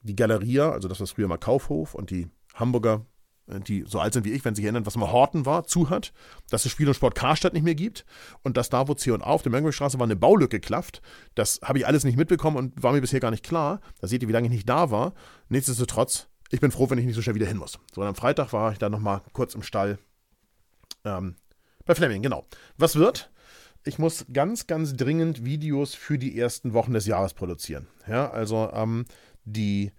die 0.00 0.16
Galeria, 0.16 0.70
also 0.70 0.88
das, 0.88 1.00
was 1.00 1.12
früher 1.12 1.28
mal 1.28 1.36
Kaufhof 1.36 1.94
und 1.94 2.10
die 2.10 2.28
Hamburger, 2.54 3.04
die 3.46 3.84
so 3.86 4.00
alt 4.00 4.12
sind 4.12 4.24
wie 4.24 4.32
ich, 4.32 4.44
wenn 4.44 4.54
sie 4.54 4.60
sich 4.60 4.66
erinnern, 4.66 4.86
was 4.86 4.96
mal 4.96 5.10
Horten 5.10 5.46
war, 5.46 5.64
zu 5.64 5.90
hat, 5.90 6.12
dass 6.50 6.64
es 6.64 6.72
Spiel 6.72 6.88
und 6.88 6.94
Sport 6.94 7.14
Karstadt 7.14 7.52
nicht 7.52 7.62
mehr 7.62 7.74
gibt 7.74 8.04
und 8.42 8.56
dass 8.56 8.68
da, 8.68 8.88
wo 8.88 8.94
C 8.94 9.10
und 9.10 9.22
A 9.22 9.26
auf 9.26 9.42
der 9.42 9.52
Möngelsstraße 9.52 9.98
war, 9.98 10.04
eine 10.04 10.16
Baulücke 10.16 10.60
klafft. 10.60 11.02
Das 11.34 11.60
habe 11.62 11.78
ich 11.78 11.86
alles 11.86 12.04
nicht 12.04 12.16
mitbekommen 12.16 12.56
und 12.56 12.82
war 12.82 12.92
mir 12.92 13.00
bisher 13.00 13.20
gar 13.20 13.30
nicht 13.30 13.44
klar. 13.44 13.80
Da 14.00 14.08
seht 14.08 14.22
ihr, 14.22 14.28
wie 14.28 14.32
lange 14.32 14.46
ich 14.46 14.52
nicht 14.52 14.68
da 14.68 14.90
war. 14.90 15.14
Nichtsdestotrotz, 15.48 16.28
ich 16.50 16.60
bin 16.60 16.70
froh, 16.70 16.90
wenn 16.90 16.98
ich 16.98 17.06
nicht 17.06 17.14
so 17.14 17.22
schnell 17.22 17.34
wieder 17.34 17.46
hin 17.46 17.58
muss. 17.58 17.78
So, 17.94 18.00
und 18.00 18.06
am 18.06 18.14
Freitag 18.14 18.52
war 18.52 18.72
ich 18.72 18.78
dann 18.78 18.92
nochmal 18.92 19.22
kurz 19.32 19.54
im 19.54 19.62
Stall 19.62 19.98
ähm, 21.04 21.36
bei 21.84 21.94
Fleming, 21.94 22.22
genau. 22.22 22.44
Was 22.76 22.96
wird? 22.96 23.30
ich 23.86 23.98
muss 23.98 24.26
ganz, 24.32 24.66
ganz 24.66 24.96
dringend 24.96 25.44
Videos 25.44 25.94
für 25.94 26.18
die 26.18 26.38
ersten 26.38 26.72
Wochen 26.72 26.92
des 26.92 27.06
Jahres 27.06 27.34
produzieren. 27.34 27.86
Ja, 28.08 28.30
also 28.30 28.70
ähm, 28.72 29.04
die 29.44 29.92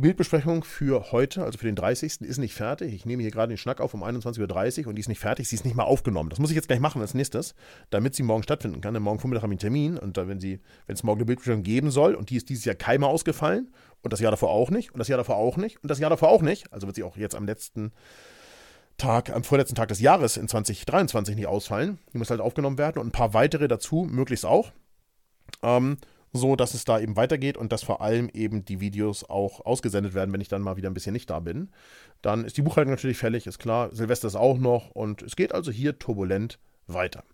Bildbesprechung 0.00 0.64
für 0.64 1.12
heute, 1.12 1.44
also 1.44 1.58
für 1.58 1.66
den 1.66 1.74
30. 1.74 2.20
ist 2.20 2.38
nicht 2.38 2.54
fertig. 2.54 2.94
Ich 2.94 3.04
nehme 3.04 3.22
hier 3.22 3.32
gerade 3.32 3.52
den 3.52 3.58
Schnack 3.58 3.80
auf 3.80 3.94
um 3.94 4.04
21.30 4.04 4.82
Uhr 4.82 4.88
und 4.88 4.96
die 4.96 5.00
ist 5.00 5.08
nicht 5.08 5.18
fertig. 5.18 5.48
Sie 5.48 5.56
ist 5.56 5.64
nicht 5.64 5.76
mal 5.76 5.84
aufgenommen. 5.84 6.30
Das 6.30 6.38
muss 6.38 6.50
ich 6.50 6.56
jetzt 6.56 6.68
gleich 6.68 6.80
machen 6.80 7.00
als 7.00 7.14
nächstes, 7.14 7.54
damit 7.90 8.14
sie 8.14 8.22
morgen 8.22 8.42
stattfinden 8.42 8.80
kann. 8.80 8.94
Denn 8.94 9.02
morgen 9.02 9.18
Vormittag 9.18 9.42
haben 9.42 9.50
wir 9.50 9.54
einen 9.54 9.58
Termin 9.58 9.98
und 9.98 10.16
wenn, 10.16 10.40
sie, 10.40 10.60
wenn 10.86 10.94
es 10.94 11.02
morgen 11.02 11.18
eine 11.18 11.26
Bildbesprechung 11.26 11.62
geben 11.62 11.90
soll 11.90 12.14
und 12.14 12.30
die 12.30 12.36
ist 12.36 12.48
dieses 12.48 12.64
Jahr 12.64 12.76
keinmal 12.76 13.10
ausgefallen 13.10 13.72
und 14.02 14.12
das 14.12 14.20
Jahr 14.20 14.30
davor 14.30 14.50
auch 14.50 14.70
nicht 14.70 14.92
und 14.92 14.98
das 14.98 15.08
Jahr 15.08 15.18
davor 15.18 15.36
auch 15.36 15.56
nicht 15.56 15.82
und 15.82 15.90
das 15.90 15.98
Jahr 15.98 16.10
davor 16.10 16.28
auch 16.28 16.42
nicht, 16.42 16.72
also 16.72 16.86
wird 16.86 16.96
sie 16.96 17.02
auch 17.02 17.16
jetzt 17.16 17.34
am 17.34 17.46
letzten 17.46 17.92
Tag, 18.98 19.30
am 19.30 19.44
vorletzten 19.44 19.74
Tag 19.76 19.88
des 19.88 20.00
Jahres 20.00 20.36
in 20.36 20.48
2023 20.48 21.36
nicht 21.36 21.46
ausfallen. 21.46 21.98
Die 22.12 22.18
muss 22.18 22.30
halt 22.30 22.40
aufgenommen 22.40 22.78
werden 22.78 23.00
und 23.00 23.08
ein 23.08 23.12
paar 23.12 23.32
weitere 23.32 23.68
dazu, 23.68 24.06
möglichst 24.10 24.44
auch. 24.44 24.72
Ähm, 25.62 25.98
so 26.32 26.56
dass 26.56 26.74
es 26.74 26.84
da 26.84 27.00
eben 27.00 27.16
weitergeht 27.16 27.56
und 27.56 27.72
dass 27.72 27.82
vor 27.82 28.00
allem 28.00 28.28
eben 28.32 28.64
die 28.64 28.80
Videos 28.80 29.28
auch 29.28 29.64
ausgesendet 29.64 30.14
werden, 30.14 30.32
wenn 30.32 30.40
ich 30.40 30.48
dann 30.48 30.62
mal 30.62 30.76
wieder 30.76 30.90
ein 30.90 30.94
bisschen 30.94 31.12
nicht 31.12 31.30
da 31.30 31.40
bin. 31.40 31.70
Dann 32.22 32.44
ist 32.44 32.56
die 32.56 32.62
Buchhaltung 32.62 32.92
natürlich 32.92 33.18
fällig, 33.18 33.46
ist 33.46 33.58
klar. 33.58 33.94
Silvester 33.94 34.28
ist 34.28 34.36
auch 34.36 34.58
noch 34.58 34.90
und 34.90 35.22
es 35.22 35.36
geht 35.36 35.54
also 35.54 35.70
hier 35.70 35.98
turbulent 35.98 36.58
weiter. 36.86 37.24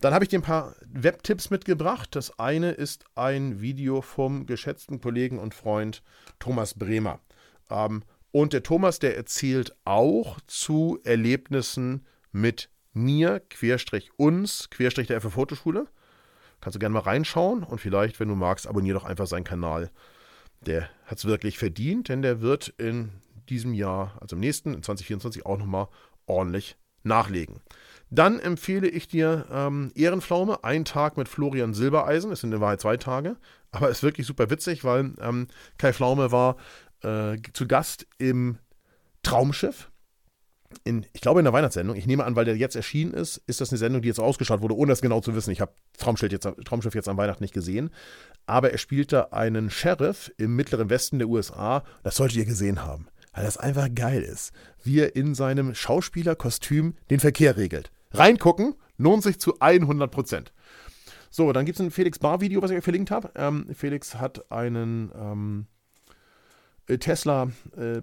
Dann 0.00 0.12
habe 0.12 0.24
ich 0.24 0.28
dir 0.28 0.38
ein 0.38 0.42
paar 0.42 0.74
Webtipps 0.86 1.50
mitgebracht. 1.50 2.14
Das 2.14 2.38
eine 2.38 2.72
ist 2.72 3.04
ein 3.14 3.60
Video 3.60 4.02
vom 4.02 4.46
geschätzten 4.46 5.00
Kollegen 5.00 5.38
und 5.38 5.54
Freund 5.54 6.02
Thomas 6.38 6.74
Bremer. 6.74 7.20
Ähm, 7.70 8.02
und 8.30 8.52
der 8.52 8.62
Thomas, 8.62 8.98
der 8.98 9.16
erzählt 9.16 9.76
auch 9.84 10.40
zu 10.46 10.98
Erlebnissen 11.04 12.04
mit 12.32 12.68
mir, 12.92 13.40
Querstrich 13.48 14.10
uns, 14.16 14.68
Querstrich 14.70 15.06
der 15.06 15.20
FF 15.20 15.34
Fotoschule. 15.34 15.86
Kannst 16.64 16.76
du 16.76 16.78
gerne 16.78 16.94
mal 16.94 17.00
reinschauen 17.00 17.62
und 17.62 17.78
vielleicht, 17.78 18.20
wenn 18.20 18.28
du 18.28 18.36
magst, 18.36 18.66
abonniere 18.66 18.98
doch 18.98 19.04
einfach 19.04 19.26
seinen 19.26 19.44
Kanal. 19.44 19.90
Der 20.62 20.88
hat 21.04 21.18
es 21.18 21.26
wirklich 21.26 21.58
verdient, 21.58 22.08
denn 22.08 22.22
der 22.22 22.40
wird 22.40 22.68
in 22.78 23.10
diesem 23.50 23.74
Jahr, 23.74 24.16
also 24.22 24.34
im 24.34 24.40
nächsten, 24.40 24.72
in 24.72 24.82
2024, 24.82 25.44
auch 25.44 25.58
nochmal 25.58 25.88
ordentlich 26.24 26.78
nachlegen. 27.02 27.60
Dann 28.08 28.40
empfehle 28.40 28.88
ich 28.88 29.08
dir 29.08 29.44
ähm, 29.52 29.92
Ehrenpflaume, 29.94 30.64
ein 30.64 30.86
Tag 30.86 31.18
mit 31.18 31.28
Florian 31.28 31.74
Silbereisen. 31.74 32.32
Es 32.32 32.40
sind 32.40 32.54
in 32.54 32.62
Wahrheit 32.62 32.80
zwei 32.80 32.96
Tage, 32.96 33.36
aber 33.70 33.90
ist 33.90 34.02
wirklich 34.02 34.26
super 34.26 34.48
witzig, 34.48 34.84
weil 34.84 35.12
ähm, 35.20 35.48
Kai 35.76 35.92
Pflaume 35.92 36.32
war 36.32 36.56
äh, 37.02 37.36
zu 37.52 37.68
Gast 37.68 38.06
im 38.16 38.58
Traumschiff 39.22 39.90
in, 40.84 41.06
ich 41.12 41.20
glaube 41.20 41.40
in 41.40 41.44
der 41.44 41.52
Weihnachtssendung, 41.52 41.96
ich 41.96 42.06
nehme 42.06 42.24
an, 42.24 42.36
weil 42.36 42.44
der 42.44 42.56
jetzt 42.56 42.76
erschienen 42.76 43.12
ist, 43.12 43.42
ist 43.46 43.60
das 43.60 43.70
eine 43.70 43.78
Sendung, 43.78 44.02
die 44.02 44.08
jetzt 44.08 44.20
ausgestrahlt 44.20 44.62
wurde, 44.62 44.76
ohne 44.76 44.90
das 44.90 45.00
genau 45.00 45.20
zu 45.20 45.34
wissen. 45.34 45.50
Ich 45.50 45.60
habe 45.60 45.72
Traumschiff 45.98 46.32
jetzt, 46.32 46.48
Traumschiff 46.64 46.94
jetzt 46.94 47.08
an 47.08 47.16
Weihnachten 47.16 47.42
nicht 47.42 47.54
gesehen. 47.54 47.90
Aber 48.46 48.70
er 48.70 48.78
spielte 48.78 49.32
einen 49.32 49.70
Sheriff 49.70 50.32
im 50.36 50.56
mittleren 50.56 50.90
Westen 50.90 51.18
der 51.18 51.28
USA. 51.28 51.84
Das 52.02 52.16
solltet 52.16 52.38
ihr 52.38 52.44
gesehen 52.44 52.84
haben, 52.84 53.06
weil 53.32 53.44
das 53.44 53.56
einfach 53.56 53.88
geil 53.94 54.22
ist, 54.22 54.52
wie 54.82 55.00
er 55.00 55.16
in 55.16 55.34
seinem 55.34 55.74
Schauspielerkostüm 55.74 56.94
den 57.10 57.20
Verkehr 57.20 57.56
regelt. 57.56 57.90
Reingucken, 58.12 58.74
lohnt 58.96 59.22
sich 59.22 59.40
zu 59.40 59.58
100 59.60 60.10
Prozent. 60.10 60.52
So, 61.30 61.52
dann 61.52 61.64
gibt 61.64 61.80
es 61.80 61.84
ein 61.84 61.90
Felix 61.90 62.18
Bar-Video, 62.18 62.62
was 62.62 62.70
ich 62.70 62.76
euch 62.76 62.84
verlinkt 62.84 63.10
habe. 63.10 63.30
Ähm, 63.34 63.66
Felix 63.74 64.14
hat 64.14 64.52
einen 64.52 65.10
ähm, 65.16 65.66
Tesla 66.86 67.48
äh, 67.76 68.02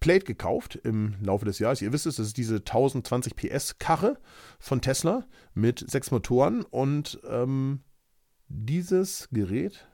Plate 0.00 0.24
gekauft 0.24 0.76
im 0.76 1.16
Laufe 1.20 1.44
des 1.44 1.58
Jahres. 1.58 1.82
Ihr 1.82 1.92
wisst 1.92 2.06
es, 2.06 2.16
das 2.16 2.28
ist 2.28 2.36
diese 2.36 2.56
1020 2.56 3.34
PS 3.36 3.78
Karre 3.78 4.18
von 4.58 4.80
Tesla 4.80 5.26
mit 5.54 5.84
sechs 5.90 6.10
Motoren 6.10 6.62
und 6.62 7.20
ähm, 7.28 7.80
dieses 8.48 9.28
Gerät, 9.30 9.88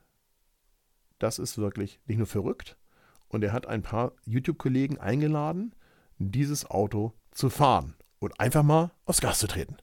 das 1.19 1.39
ist 1.39 1.59
wirklich 1.59 2.01
nicht 2.07 2.19
nur 2.19 2.27
verrückt 2.27 2.77
und 3.29 3.43
er 3.43 3.53
hat 3.53 3.67
ein 3.67 3.83
paar 3.83 4.13
YouTube-Kollegen 4.25 4.99
eingeladen, 4.99 5.75
dieses 6.19 6.71
Auto 6.71 7.13
zu 7.31 7.51
fahren. 7.51 7.95
und 8.21 8.41
einfach 8.41 8.63
mal 8.63 8.91
aufs 9.05 9.21
Gas 9.21 9.39
zu 9.39 9.47
treten. 9.47 9.77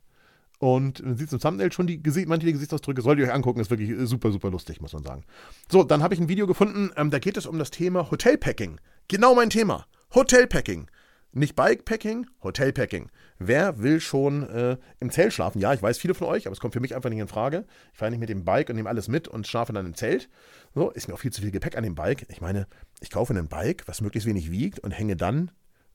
Und 0.58 1.04
man 1.04 1.18
sieht 1.18 1.32
im 1.34 1.40
Thumbnail 1.40 1.72
schon 1.72 1.88
die 1.88 2.02
Gesicht, 2.02 2.28
manche 2.28 2.52
Gesichtsausdrücke, 2.52 3.02
solltet 3.02 3.26
ihr 3.26 3.30
euch 3.30 3.36
angucken, 3.36 3.60
ist 3.60 3.70
wirklich 3.70 3.92
super, 4.08 4.32
super 4.32 4.50
lustig, 4.52 4.80
muss 4.80 4.94
man 4.94 5.04
sagen. 5.04 5.24
So, 5.72 5.84
dann 5.84 6.04
habe 6.04 6.14
ich 6.14 6.20
ein 6.20 6.30
Video 6.30 6.48
gefunden, 6.48 6.92
ähm, 6.96 7.10
da 7.10 7.20
geht 7.20 7.38
es 7.38 7.46
um 7.46 7.60
das 7.60 7.72
Thema 7.72 8.10
Hotelpacking. 8.10 8.80
Genau 9.08 9.36
mein 9.36 9.50
Thema. 9.50 9.86
Hotelpacking. 10.14 10.90
Nicht 11.32 11.56
Bikepacking, 11.56 12.28
Hotelpacking. 12.44 13.10
Wer 13.40 13.82
will 13.82 14.02
schon 14.02 14.44
äh, 14.50 14.76
im 15.00 15.10
Zelt 15.10 15.32
schlafen? 15.32 15.62
Ja, 15.62 15.74
ich 15.74 15.82
weiß 15.82 15.98
viele 15.98 16.14
von 16.14 16.28
euch, 16.28 16.48
aber 16.48 16.54
es 16.54 16.60
kommt 16.60 16.74
für 16.74 16.82
mich 16.82 16.94
einfach 16.94 17.10
nicht 17.10 17.20
in 17.20 17.30
Frage. 17.30 17.66
Ich 17.94 18.00
fahre 18.00 18.12
nicht 18.12 18.20
mit 18.20 18.28
dem 18.28 18.44
Bike 18.44 18.70
und 18.70 18.76
nehme 18.76 18.90
alles 18.90 19.08
mit 19.08 19.30
und 19.30 19.48
schlafe 19.48 19.72
dann 19.72 19.86
im 19.86 19.94
Zelt. 19.94 20.28
So, 20.76 20.90
ist 20.90 21.08
mir 21.08 21.14
auch 21.14 21.20
viel 21.20 21.32
zu 21.32 21.42
viel 21.42 21.52
Gepäck 21.52 21.78
an 21.78 21.86
dem 21.86 21.96
Bike. 21.96 22.26
Ich 22.28 22.42
meine, 22.42 22.68
ich 23.00 23.10
kaufe 23.10 23.34
ein 23.34 23.48
Bike, 23.48 23.84
was 23.86 24.02
möglichst 24.02 24.28
wenig 24.28 24.52
wiegt 24.52 24.80
und 24.80 24.92
hänge 24.92 25.16
dann 25.16 25.52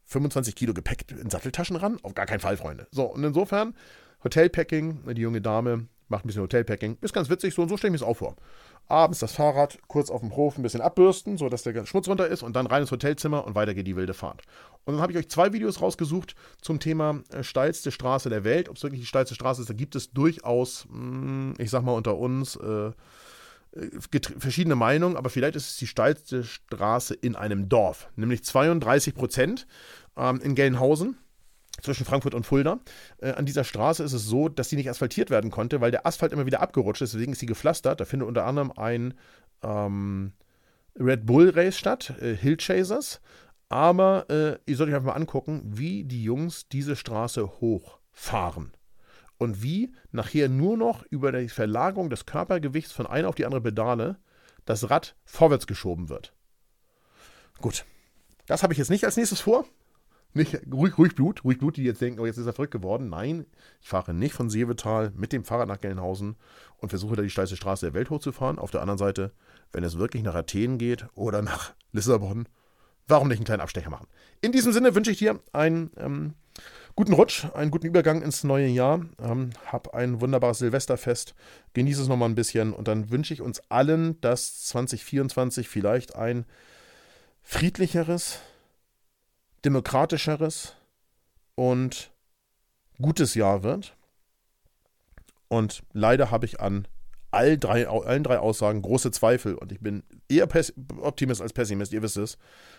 25 0.07 0.55
Kilo 0.55 0.73
Gepäck 0.73 1.05
in 1.11 1.29
Satteltaschen 1.29 1.77
ran? 1.77 1.99
Auf 2.03 2.15
gar 2.15 2.25
keinen 2.25 2.41
Fall, 2.41 2.57
Freunde. 2.57 2.87
So, 2.91 3.05
und 3.05 3.23
insofern 3.23 3.75
Hotelpacking, 4.25 5.15
die 5.15 5.21
junge 5.21 5.43
Dame 5.43 5.89
macht 6.09 6.25
ein 6.25 6.29
bisschen 6.29 6.43
Hotelpacking. 6.43 6.99
Ist 7.01 7.13
ganz 7.13 7.29
witzig, 7.29 7.55
so 7.55 7.63
und 7.63 7.69
so 7.69 7.77
stelle 7.77 7.95
ich 7.95 8.01
mir 8.01 8.05
das 8.05 8.09
auch 8.09 8.19
vor. 8.19 8.37
Abends 8.89 9.19
das 9.19 9.33
Fahrrad 9.33 9.79
kurz 9.89 10.11
auf 10.11 10.21
dem 10.21 10.37
Hof 10.37 10.57
ein 10.57 10.63
bisschen 10.63 10.81
abbürsten, 10.81 11.39
sodass 11.39 11.63
der 11.63 11.87
Schmutz 11.87 12.09
runter 12.09 12.29
ist 12.29 12.43
und 12.43 12.55
dann 12.55 12.67
rein 12.67 12.83
ins 12.83 12.93
Hotelzimmer 12.93 13.45
und 13.45 13.55
weiter 13.55 13.75
geht 13.75 13.87
die 13.87 13.97
wilde 13.97 14.15
Fahrt. 14.15 14.43
Und 14.85 14.95
dann 14.95 15.03
habe 15.03 15.13
ich 15.13 15.19
euch 15.19 15.29
zwei 15.29 15.53
Videos 15.53 15.81
rausgesucht 15.81 16.37
zum 16.61 16.79
Thema 16.79 17.21
äh, 17.33 17.43
steilste 17.43 17.91
Straße 17.91 18.29
der 18.29 18.45
Welt. 18.45 18.69
Ob 18.69 18.77
es 18.77 18.83
wirklich 18.83 19.01
die 19.01 19.07
steilste 19.07 19.35
Straße 19.35 19.61
ist, 19.61 19.71
da 19.71 19.75
gibt 19.75 19.97
es 19.97 20.13
durchaus, 20.13 20.87
hm, 20.91 21.55
ich 21.59 21.71
sag 21.71 21.83
mal 21.83 21.93
unter 21.93 22.17
uns, 22.17 22.57
äh, 22.57 22.93
äh 23.73 23.91
verschiedene 24.39 24.77
Meinungen, 24.77 25.17
aber 25.17 25.31
vielleicht 25.31 25.57
ist 25.57 25.71
es 25.71 25.77
die 25.77 25.89
steilste 25.89 26.45
Straße 26.45 27.15
in 27.15 27.35
einem 27.35 27.69
Dorf, 27.69 28.09
nämlich 28.15 28.45
32 28.45 29.15
Prozent 29.15 29.67
ähm, 30.17 30.41
in 30.41 30.55
Gelnhausen 30.55 31.19
zwischen 31.83 32.05
Frankfurt 32.05 32.35
und 32.35 32.47
Fulda. 32.47 32.81
Äh, 33.19 33.33
an 33.33 33.47
dieser 33.47 33.65
Straße 33.65 34.03
ist 34.03 34.13
es 34.13 34.25
so, 34.25 34.49
dass 34.49 34.69
sie 34.69 34.77
nicht 34.77 34.91
asphaltiert 34.91 35.31
werden 35.31 35.51
konnte, 35.51 35.81
weil 35.81 35.91
der 35.91 36.07
Asphalt 36.07 36.33
immer 36.33 36.47
wieder 36.47 36.61
abgerutscht 36.61 37.03
ist. 37.03 37.15
Deswegen 37.15 37.33
ist 37.33 37.41
sie 37.41 37.47
gepflastert. 37.47 38.01
Da 38.01 38.05
findet 38.05 38.29
unter 38.29 38.47
anderem 38.47 38.73
ein 38.73 39.15
ähm, 39.63 40.33
Red 40.99 41.27
Bull 41.27 41.51
Race 41.51 41.77
statt, 41.77 42.15
äh, 42.21 42.35
Hill 42.35 42.57
Chasers. 42.57 43.21
Aber 43.69 44.27
äh, 44.31 44.59
ihr 44.71 44.77
sollt 44.77 44.91
euch 44.91 44.97
einfach 44.97 45.13
mal 45.13 45.21
angucken, 45.21 45.63
wie 45.65 46.05
die 46.05 46.23
Jungs 46.23 46.69
diese 46.69 46.97
Straße 46.97 47.61
hochfahren. 47.61 48.73
Und 49.39 49.63
wie 49.63 49.93
nachher 50.13 50.49
nur 50.49 50.77
noch 50.77 51.05
über 51.11 51.33
die 51.33 51.49
Verlagerung 51.49 52.09
des 52.09 52.25
Körpergewichts 52.25 52.93
von 52.93 53.07
einer 53.07 53.29
auf 53.29 53.35
die 53.35 53.45
andere 53.45 53.61
Pedale 53.61 54.17
das 54.65 54.89
Rad 54.89 55.15
vorwärts 55.25 55.67
geschoben 55.67 56.09
wird. 56.09 56.33
Gut, 57.61 57.85
das 58.47 58.63
habe 58.63 58.73
ich 58.73 58.79
jetzt 58.79 58.91
nicht 58.91 59.05
als 59.05 59.17
nächstes 59.17 59.41
vor. 59.41 59.67
Nicht, 60.37 60.61
ruhig, 60.71 60.99
ruhig 60.99 61.15
Blut, 61.15 61.45
ruhig 61.45 61.59
Blut, 61.59 61.79
die 61.79 61.85
jetzt 61.85 62.03
denken, 62.03 62.21
oh, 62.21 62.27
jetzt 62.27 62.37
ist 62.37 62.47
er 62.47 62.53
verrückt 62.53 62.73
geworden. 62.73 63.09
Nein, 63.09 63.47
ich 63.81 63.89
fahre 63.89 64.13
nicht 64.13 64.35
von 64.35 64.51
Seevetal 64.51 65.11
mit 65.17 65.33
dem 65.33 65.45
Fahrrad 65.45 65.67
nach 65.67 65.81
Gelnhausen 65.81 66.37
und 66.77 66.91
versuche 66.91 67.17
da 67.17 67.23
die 67.23 67.31
steilste 67.31 67.57
Straße 67.57 67.87
der 67.87 67.95
Welt 67.95 68.11
hochzufahren. 68.11 68.59
Auf 68.59 68.71
der 68.71 68.83
anderen 68.83 68.99
Seite, 68.99 69.33
wenn 69.73 69.83
es 69.83 69.97
wirklich 69.97 70.23
nach 70.23 70.35
Athen 70.35 70.77
geht 70.77 71.07
oder 71.15 71.41
nach 71.41 71.73
Lissabon, 71.93 72.47
warum 73.09 73.29
nicht 73.29 73.39
einen 73.39 73.47
kleinen 73.47 73.63
Abstecher 73.63 73.89
machen? 73.89 74.09
In 74.43 74.53
diesem 74.53 74.75
Sinne 74.75 74.95
wünsche 74.95 75.11
ich 75.11 75.19
dir 75.19 75.41
einen 75.55 75.91
ähm, 75.97 76.35
guten 76.97 77.15
Rutsch, 77.15 77.47
einen 77.55 77.71
guten 77.71 77.87
Übergang 77.87 78.21
ins 78.21 78.45
neue 78.45 78.69
Jahr. 78.69 79.07
Ähm, 79.19 79.51
hab 79.65 79.95
ein 79.95 80.21
wunderbares 80.21 80.59
Silvesterfest. 80.59 81.35
Genieße 81.73 82.03
es 82.03 82.09
nochmal 82.09 82.29
ein 82.29 82.35
bisschen 82.35 82.75
und 82.75 82.89
dann 82.89 83.11
wünsche 83.11 83.33
ich 83.33 83.41
uns 83.41 83.63
allen, 83.71 84.21
dass 84.21 84.65
2024 84.67 85.67
vielleicht 85.67 86.15
ein 86.15 86.45
friedlicheres, 87.43 88.41
demokratischeres 89.67 90.77
und 91.57 92.13
gutes 93.01 93.35
Jahr 93.35 93.63
wird. 93.63 93.97
Und 95.49 95.83
leider 95.93 96.31
habe 96.31 96.47
ich 96.47 96.61
an 96.61 96.89
all 97.33 97.59
drei, 97.59 97.87
allen 97.89 98.23
drei 98.23 98.39
Aussagen 98.39 98.81
große 98.81 99.11
Zweifel. 99.11 99.55
Und 99.55 99.73
ich 99.73 99.81
bin 99.81 100.05
eher 100.29 100.49
Optimist 101.01 101.43
als 101.43 101.53
Pessimist, 101.53 101.93
ihr 101.93 102.03
wisst 102.03 102.17
es. 102.17 102.39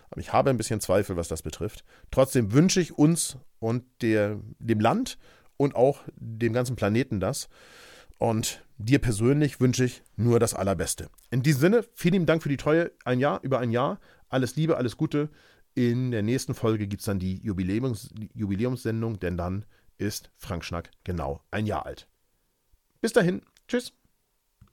Aber 0.09 0.21
ich 0.21 0.33
habe 0.33 0.49
ein 0.49 0.57
bisschen 0.57 0.79
Zweifel, 0.79 1.17
was 1.17 1.27
das 1.27 1.41
betrifft. 1.41 1.83
Trotzdem 2.09 2.53
wünsche 2.53 2.79
ich 2.79 2.97
uns 2.97 3.37
und 3.59 3.83
der, 4.01 4.39
dem 4.59 4.79
Land 4.79 5.17
und 5.57 5.75
auch 5.75 6.01
dem 6.15 6.53
ganzen 6.53 6.75
Planeten 6.75 7.19
das. 7.19 7.49
Und 8.17 8.63
dir 8.77 8.99
persönlich 8.99 9.59
wünsche 9.59 9.83
ich 9.83 10.03
nur 10.15 10.39
das 10.39 10.53
Allerbeste. 10.53 11.09
In 11.29 11.43
diesem 11.43 11.61
Sinne, 11.61 11.85
vielen 11.93 12.25
Dank 12.25 12.41
für 12.41 12.49
die 12.49 12.57
Treue. 12.57 12.91
Ein 13.03 13.19
Jahr, 13.19 13.41
über 13.43 13.59
ein 13.59 13.71
Jahr. 13.71 13.99
Alles 14.29 14.55
Liebe, 14.55 14.77
alles 14.77 14.97
Gute. 14.97 15.29
In 15.77 16.09
der 16.09 16.23
nächsten 16.23 16.55
Folge 16.55 16.87
gibt 16.87 17.01
es 17.01 17.05
dann 17.05 17.19
die 17.19 17.35
Jubiläums 17.35 18.09
Jubiläumssendung, 18.33 19.19
denn 19.19 19.37
dann 19.37 19.63
ist 19.99 20.31
Frank 20.35 20.65
Schnack 20.65 20.89
genau 21.03 21.43
ein 21.51 21.67
Jahr 21.67 21.85
alt. 21.85 22.07
Bis 22.99 23.13
dahin, 23.13 23.43
tschüss. 23.67 23.93